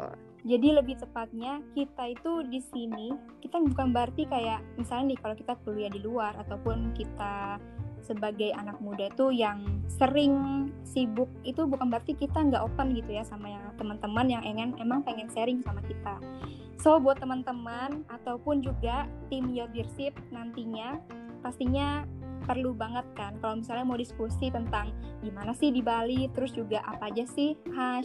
jadi 0.47 0.79
lebih 0.79 0.97
tepatnya 0.97 1.61
kita 1.77 2.13
itu 2.13 2.31
di 2.49 2.59
sini 2.73 3.13
kita 3.43 3.61
bukan 3.61 3.93
berarti 3.93 4.25
kayak 4.25 4.63
misalnya 4.75 5.13
nih 5.13 5.19
kalau 5.21 5.35
kita 5.37 5.53
kuliah 5.61 5.91
di 5.91 6.01
luar 6.01 6.33
ataupun 6.41 6.95
kita 6.97 7.61
sebagai 8.07 8.55
anak 8.55 8.79
muda 8.79 9.11
itu 9.11 9.35
yang 9.35 9.83
sering 9.91 10.67
sibuk 10.87 11.27
itu 11.43 11.67
bukan 11.67 11.91
berarti 11.91 12.15
kita 12.15 12.39
nggak 12.39 12.63
open 12.63 12.95
gitu 12.95 13.19
ya 13.19 13.27
sama 13.27 13.51
yang 13.51 13.63
teman-teman 13.75 14.31
yang 14.31 14.43
ingin 14.47 14.71
emang 14.79 15.03
pengen 15.03 15.27
sharing 15.35 15.59
sama 15.59 15.83
kita. 15.83 16.15
So 16.79 17.01
buat 17.03 17.19
teman-teman 17.19 18.07
ataupun 18.07 18.63
juga 18.63 19.11
tim 19.27 19.51
Yogirsip 19.51 20.15
nantinya 20.31 21.03
pastinya 21.43 22.07
perlu 22.47 22.71
banget 22.71 23.03
kan. 23.13 23.35
Kalau 23.43 23.59
misalnya 23.59 23.83
mau 23.83 23.99
diskusi 23.99 24.47
tentang 24.47 24.95
gimana 25.19 25.51
sih 25.51 25.75
di 25.75 25.83
Bali 25.83 26.31
terus 26.31 26.55
juga 26.55 26.79
apa 26.87 27.11
aja 27.11 27.27
sih 27.27 27.57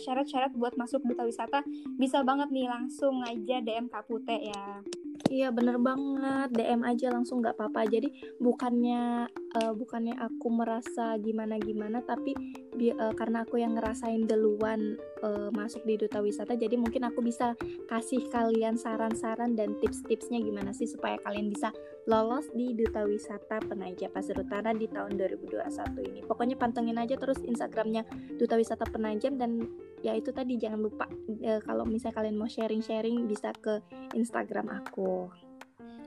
syarat-syarat 0.02 0.52
buat 0.58 0.74
masuk 0.74 1.04
duta 1.06 1.22
wisata 1.22 1.62
bisa 2.00 2.24
banget 2.26 2.50
nih 2.50 2.66
langsung 2.66 3.22
aja 3.22 3.62
DM 3.62 3.86
Kapute 3.92 4.34
ya 4.50 4.82
Iya 5.30 5.54
bener 5.54 5.78
banget. 5.78 6.54
DM 6.56 6.82
aja 6.82 7.12
langsung 7.12 7.44
nggak 7.44 7.54
apa-apa. 7.54 7.86
Jadi 7.86 8.08
bukannya 8.40 9.28
uh, 9.60 9.72
bukannya 9.76 10.16
aku 10.16 10.48
merasa 10.48 11.16
gimana 11.20 11.60
gimana 11.60 12.00
tapi 12.02 12.32
bi 12.72 12.90
uh, 12.92 13.12
karena 13.12 13.44
aku 13.44 13.60
yang 13.60 13.76
ngerasain 13.76 14.24
duluan 14.24 14.96
uh, 15.20 15.52
masuk 15.52 15.84
di 15.84 16.00
duta 16.00 16.24
wisata 16.24 16.56
jadi 16.56 16.74
mungkin 16.80 17.04
aku 17.04 17.20
bisa 17.20 17.52
kasih 17.92 18.24
kalian 18.32 18.80
saran-saran 18.80 19.52
dan 19.52 19.76
tips-tipsnya 19.78 20.40
gimana 20.40 20.72
sih 20.72 20.88
supaya 20.88 21.20
kalian 21.22 21.52
bisa 21.52 21.68
lolos 22.08 22.48
di 22.50 22.74
duta 22.74 23.06
wisata 23.06 23.62
Penaja 23.62 24.10
Pasir 24.10 24.34
Utara 24.34 24.74
di 24.74 24.90
tahun 24.90 25.14
2021 25.14 26.08
ini. 26.10 26.20
Pokoknya 26.26 26.58
pantengin 26.58 26.98
aja 26.98 27.14
terus 27.14 27.38
Instagramnya 27.46 28.02
duta 28.42 28.58
wisata 28.58 28.82
Penajam 28.90 29.38
dan 29.38 29.70
ya 30.02 30.18
itu 30.18 30.34
tadi 30.34 30.58
jangan 30.58 30.82
lupa 30.82 31.06
uh, 31.06 31.60
kalau 31.62 31.86
misalnya 31.86 32.18
kalian 32.18 32.36
mau 32.36 32.50
sharing-sharing 32.50 33.30
bisa 33.30 33.54
ke 33.54 33.78
Instagram 34.18 34.68
aku. 34.82 35.30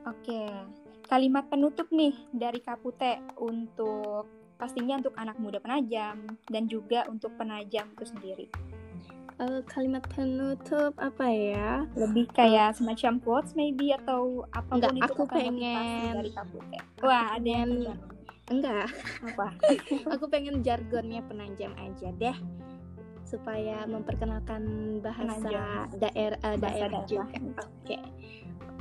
Oke, 0.06 0.46
kalimat 1.08 1.48
penutup 1.50 1.90
nih 1.90 2.14
dari 2.30 2.62
Kapute 2.62 3.24
untuk 3.42 4.30
pastinya 4.60 5.00
untuk 5.00 5.16
anak 5.18 5.40
muda 5.40 5.58
penajam 5.64 6.28
dan 6.52 6.68
juga 6.70 7.08
untuk 7.10 7.34
penajam 7.40 7.90
itu 7.96 8.06
sendiri. 8.06 8.48
Uh, 9.36 9.60
kalimat 9.68 10.00
penutup 10.16 10.96
apa 10.96 11.28
ya? 11.28 11.84
Lebih 11.92 12.32
kayak 12.32 12.80
semacam 12.80 13.20
quotes 13.20 13.52
maybe 13.52 13.92
atau 13.92 14.48
apa 14.56 14.80
Enggak, 14.80 14.96
itu 14.96 15.04
aku 15.12 15.24
pengen 15.28 16.14
dari 16.16 16.32
Kapute. 16.32 16.80
Wah, 17.04 17.36
ada 17.36 17.50
yang 17.50 17.72
Enggak. 18.46 18.94
Apa? 19.26 19.58
aku 20.14 20.30
pengen 20.30 20.62
jargonnya 20.62 21.26
penajam 21.26 21.74
aja 21.82 22.14
deh 22.14 22.38
supaya 23.36 23.84
memperkenalkan 23.84 24.64
bahasa 25.04 25.92
daerah 26.00 26.40
uh, 26.40 26.56
daerah 26.56 27.04
juga. 27.04 27.36
Oke. 27.60 28.00
Okay. 28.00 28.02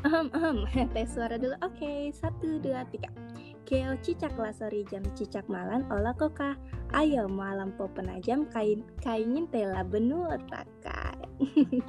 Ahem, 0.06 0.28
ahem. 0.30 0.56
Tes 0.94 1.10
suara 1.10 1.34
dulu. 1.34 1.58
Oke, 1.64 1.80
okay. 1.80 2.00
satu, 2.14 2.62
dua, 2.62 2.86
tiga. 2.92 3.10
Keo 3.64 3.96
cicak 4.04 4.36
lasori 4.36 4.84
jam 4.92 5.00
cicak 5.16 5.48
malan 5.48 5.88
olah 5.88 6.12
koka. 6.12 6.54
Ayo 6.92 7.26
malam 7.26 7.72
po 7.74 7.88
penajam 7.88 8.44
kain 8.52 8.84
kainin 9.00 9.48
tela 9.48 9.80
benua 9.80 10.36
takai. 10.52 11.16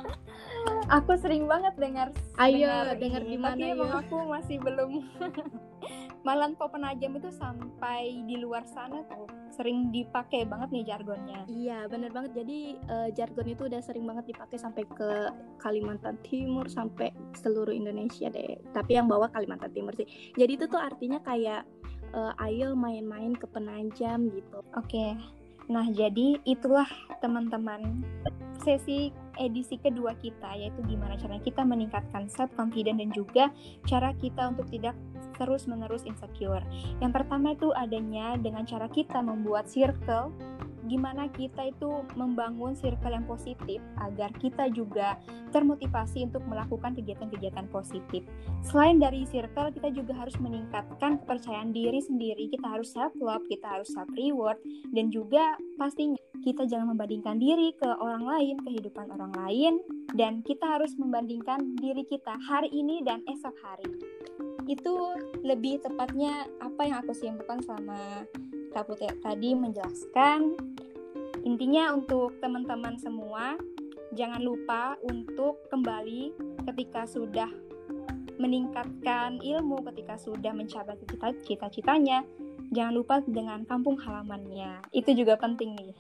aku 0.90 1.18
sering 1.18 1.50
banget 1.50 1.74
dengar 1.78 2.10
Ayo 2.38 2.70
dengar 2.98 3.22
di 3.26 3.38
mana 3.38 3.58
ya? 3.58 3.76
aku 3.76 4.16
masih 4.30 4.58
belum 4.62 5.02
malam 6.28 6.58
po 6.58 6.66
penajam 6.66 7.14
itu 7.14 7.30
sampai 7.30 8.26
di 8.26 8.42
luar 8.42 8.66
sana 8.66 9.06
tuh 9.06 9.30
sering 9.54 9.94
dipakai 9.94 10.44
banget 10.44 10.74
nih 10.74 10.86
jargonnya. 10.90 11.46
Iya, 11.46 11.86
bener 11.86 12.10
banget. 12.10 12.42
Jadi 12.42 12.82
uh, 12.90 13.10
jargon 13.14 13.46
itu 13.46 13.70
udah 13.70 13.80
sering 13.86 14.10
banget 14.10 14.34
dipakai 14.34 14.58
sampai 14.58 14.84
ke 14.90 15.32
Kalimantan 15.62 16.18
Timur 16.26 16.66
sampai 16.66 17.14
seluruh 17.38 17.72
Indonesia 17.72 18.28
deh. 18.28 18.58
Tapi 18.74 18.98
yang 18.98 19.06
bawa 19.06 19.30
Kalimantan 19.30 19.70
Timur 19.72 19.94
sih. 19.94 20.10
Jadi 20.34 20.52
itu 20.58 20.66
tuh 20.66 20.82
artinya 20.82 21.22
kayak 21.22 21.62
uh, 22.18 22.34
ayo 22.50 22.74
main-main 22.74 23.38
ke 23.38 23.46
penajam 23.46 24.28
gitu. 24.34 24.60
Oke. 24.74 24.90
Okay. 24.90 25.12
Nah, 25.66 25.90
jadi 25.90 26.38
itulah 26.46 26.86
teman-teman 27.22 28.06
sesi 28.62 29.10
edisi 29.40 29.78
kedua 29.80 30.16
kita 30.20 30.56
yaitu 30.56 30.80
gimana 30.88 31.20
caranya 31.20 31.44
kita 31.44 31.62
meningkatkan 31.62 32.28
self 32.32 32.52
confidence 32.56 33.00
dan 33.00 33.10
juga 33.12 33.44
cara 33.86 34.12
kita 34.18 34.56
untuk 34.56 34.68
tidak 34.72 34.96
terus-menerus 35.36 36.08
insecure. 36.08 36.64
Yang 37.04 37.12
pertama 37.22 37.54
itu 37.54 37.76
adanya 37.76 38.40
dengan 38.40 38.64
cara 38.64 38.88
kita 38.88 39.20
membuat 39.20 39.68
circle 39.68 40.32
gimana 40.86 41.26
kita 41.34 41.74
itu 41.74 42.06
membangun 42.14 42.78
circle 42.78 43.10
yang 43.10 43.26
positif 43.26 43.82
agar 43.98 44.30
kita 44.38 44.70
juga 44.70 45.18
termotivasi 45.50 46.30
untuk 46.30 46.46
melakukan 46.46 46.94
kegiatan-kegiatan 46.94 47.66
positif. 47.74 48.22
Selain 48.62 49.02
dari 49.02 49.26
circle, 49.26 49.74
kita 49.74 49.90
juga 49.92 50.14
harus 50.14 50.38
meningkatkan 50.38 51.22
kepercayaan 51.26 51.74
diri 51.74 52.00
sendiri. 52.02 52.54
Kita 52.54 52.70
harus 52.70 52.94
self 52.94 53.14
love, 53.18 53.46
kita 53.50 53.66
harus 53.66 53.90
self 53.90 54.10
reward, 54.14 54.62
dan 54.94 55.10
juga 55.10 55.58
pastinya 55.82 56.22
kita 56.44 56.68
jangan 56.68 56.96
membandingkan 56.96 57.40
diri 57.40 57.72
ke 57.78 57.88
orang 58.02 58.26
lain, 58.26 58.60
kehidupan 58.66 59.12
orang 59.14 59.34
lain, 59.36 59.74
dan 60.18 60.42
kita 60.44 60.66
harus 60.66 60.96
membandingkan 61.00 61.78
diri 61.80 62.04
kita 62.08 62.36
hari 62.44 62.68
ini 62.74 63.06
dan 63.06 63.24
esok 63.30 63.56
hari. 63.64 63.88
Itu 64.66 65.16
lebih 65.46 65.86
tepatnya 65.86 66.50
apa 66.60 66.82
yang 66.84 66.98
aku 67.06 67.14
simpulkan 67.14 67.62
selama 67.62 68.26
Kapute 68.76 69.08
tadi 69.24 69.56
menjelaskan 69.56 70.60
intinya 71.48 71.96
untuk 71.96 72.36
teman-teman 72.44 73.00
semua 73.00 73.56
jangan 74.12 74.44
lupa 74.44 75.00
untuk 75.00 75.64
kembali 75.72 76.36
ketika 76.68 77.08
sudah 77.08 77.48
meningkatkan 78.36 79.40
ilmu 79.40 79.80
ketika 79.92 80.20
sudah 80.20 80.52
mencapai 80.52 81.00
cita-citanya 81.48 82.28
jangan 82.72 82.94
lupa 82.94 83.16
dengan 83.26 83.66
kampung 83.66 84.00
halamannya 84.00 84.82
itu 84.94 85.12
juga 85.14 85.38
penting 85.38 85.76
nih 85.76 85.94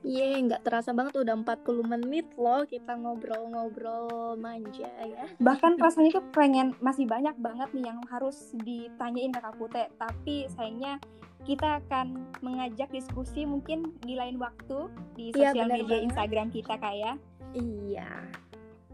Iya, 0.00 0.32
yeah, 0.32 0.40
nggak 0.48 0.64
terasa 0.64 0.96
banget 0.96 1.20
udah 1.20 1.36
40 1.44 1.84
menit 1.84 2.24
loh 2.40 2.64
kita 2.64 2.96
ngobrol-ngobrol 2.96 4.32
manja 4.40 4.88
ya. 4.96 5.28
Bahkan 5.36 5.76
rasanya 5.76 6.16
tuh 6.16 6.24
pengen 6.32 6.72
masih 6.80 7.04
banyak 7.04 7.36
banget 7.36 7.68
nih 7.76 7.92
yang 7.92 8.00
harus 8.08 8.56
ditanyain 8.64 9.28
ke 9.28 9.40
Kapute, 9.44 9.92
tapi 10.00 10.48
sayangnya 10.56 10.96
kita 11.44 11.84
akan 11.84 12.32
mengajak 12.40 12.88
diskusi 12.88 13.44
mungkin 13.44 13.92
di 14.00 14.16
lain 14.16 14.40
waktu 14.40 14.88
di 15.16 15.36
iya, 15.36 15.52
sosial 15.52 15.68
yeah, 15.68 15.76
media 15.76 15.96
banget. 16.00 16.06
Instagram 16.08 16.48
kita 16.48 16.74
kayak. 16.80 17.16
Ya. 17.20 17.60
Iya. 17.60 18.10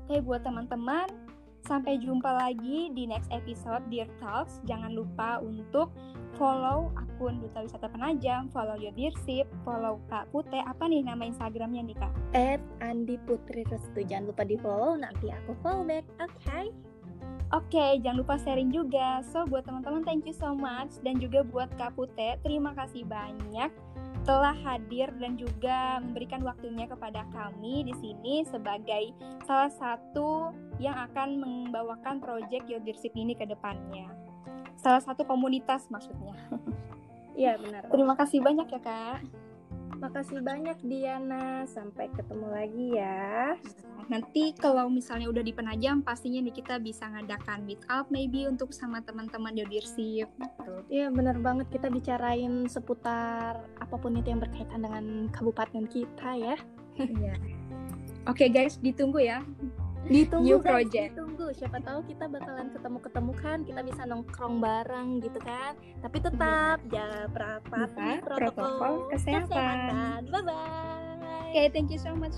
Oke, 0.07 0.23
buat 0.27 0.43
teman-teman, 0.43 1.07
sampai 1.67 1.99
jumpa 1.99 2.31
lagi 2.31 2.95
di 2.95 3.11
next 3.11 3.31
episode 3.35 3.83
Dear 3.91 4.07
Talks. 4.23 4.63
Jangan 4.67 4.95
lupa 4.95 5.43
untuk 5.43 5.91
follow 6.37 6.93
akun 6.95 7.41
Duta 7.41 7.65
Wisata 7.65 7.89
Penajam, 7.89 8.53
follow 8.53 8.77
Yodirship, 8.77 9.49
follow 9.65 9.99
Kak 10.13 10.29
Pute. 10.31 10.61
Apa 10.61 10.87
nih 10.87 11.03
nama 11.03 11.25
Instagramnya 11.25 11.83
nih 11.89 11.97
Kak? 11.97 12.13
At 12.37 12.63
Andi 12.85 13.17
Putri 13.25 13.65
Restu. 13.67 14.05
Jangan 14.05 14.31
lupa 14.31 14.45
di 14.45 14.57
follow, 14.61 14.95
nanti 15.01 15.33
aku 15.33 15.57
follow 15.65 15.83
back. 15.89 16.05
Oke? 16.21 16.33
Okay? 16.45 16.65
Oke, 17.55 17.79
okay, 17.79 17.91
jangan 18.05 18.19
lupa 18.21 18.35
sharing 18.43 18.75
juga. 18.75 19.23
So, 19.23 19.47
buat 19.47 19.65
teman-teman, 19.65 20.03
thank 20.03 20.27
you 20.27 20.35
so 20.35 20.51
much. 20.53 20.99
Dan 21.07 21.23
juga 21.23 21.47
buat 21.47 21.71
Kak 21.79 21.97
Pute, 21.97 22.43
terima 22.45 22.75
kasih 22.77 23.07
banyak 23.07 23.71
telah 24.27 24.59
hadir 24.67 25.07
dan 25.23 25.39
juga 25.39 26.03
memberikan 26.03 26.43
waktunya 26.43 26.91
kepada 26.91 27.23
kami 27.31 27.87
di 27.87 27.95
sini 27.95 28.43
sebagai 28.43 29.15
salah 29.47 29.71
satu 29.71 30.51
yang 30.83 30.99
akan 30.99 31.39
membawakan 31.39 32.19
proyek 32.19 32.67
Yodirship 32.67 33.15
ini 33.15 33.39
ke 33.39 33.47
depannya 33.47 34.26
salah 34.79 35.03
satu 35.03 35.25
komunitas 35.27 35.89
maksudnya. 35.91 36.37
Iya 37.37 37.61
benar. 37.61 37.85
Terima 37.93 38.17
kasih 38.17 38.41
banyak 38.41 38.65
ya 38.65 38.81
kak. 38.81 39.21
Makasih 40.01 40.41
banyak 40.41 40.81
Diana. 40.81 41.69
Sampai 41.69 42.09
ketemu 42.09 42.49
lagi 42.49 42.87
ya. 42.97 43.61
Nanti 44.09 44.57
kalau 44.57 44.89
misalnya 44.89 45.29
udah 45.29 45.45
di 45.45 45.53
Penajam, 45.53 46.01
pastinya 46.01 46.41
nih 46.41 46.57
kita 46.57 46.81
bisa 46.81 47.05
ngadakan 47.13 47.69
meet 47.69 47.85
up 47.93 48.09
maybe 48.09 48.49
untuk 48.49 48.73
sama 48.73 49.05
teman-teman 49.05 49.53
di 49.53 49.69
Dirsip. 49.69 50.33
Iya 50.89 51.13
benar 51.13 51.37
banget 51.45 51.69
kita 51.69 51.93
bicarain 51.93 52.65
seputar 52.73 53.61
apa 53.85 53.97
pun 54.01 54.17
itu 54.17 54.33
yang 54.33 54.41
berkaitan 54.41 54.81
dengan 54.81 55.29
kabupaten 55.29 55.85
kita 55.93 56.41
ya. 56.41 56.57
Iya. 56.97 57.37
Oke 58.27 58.47
okay, 58.47 58.49
guys, 58.49 58.81
ditunggu 58.81 59.21
ya 59.21 59.45
ditunggu 60.09 60.47
new 60.47 60.59
kan? 60.63 60.71
project. 60.79 61.11
Ditunggu. 61.15 61.47
Siapa 61.57 61.79
tahu 61.83 62.01
kita 62.07 62.25
bakalan 62.31 62.69
ketemu 62.75 62.99
ketemu 63.03 63.33
kan 63.39 63.59
kita 63.67 63.81
bisa 63.83 64.03
nongkrong 64.07 64.57
bareng 64.59 65.09
gitu 65.21 65.39
kan. 65.43 65.73
Tapi 66.03 66.17
tetap 66.23 66.79
iya. 66.91 67.27
ya 67.27 67.29
berapa 67.31 67.79
protokol, 68.23 68.25
protokol 68.25 68.95
kesehatan. 69.15 69.47
kesehatan. 69.51 70.21
Bye 70.31 70.43
bye 70.45 70.97
oke 71.47 71.65
okay, 71.65 71.73
thank 71.73 71.89
you 71.89 71.99
so 71.99 72.13
much 72.13 72.37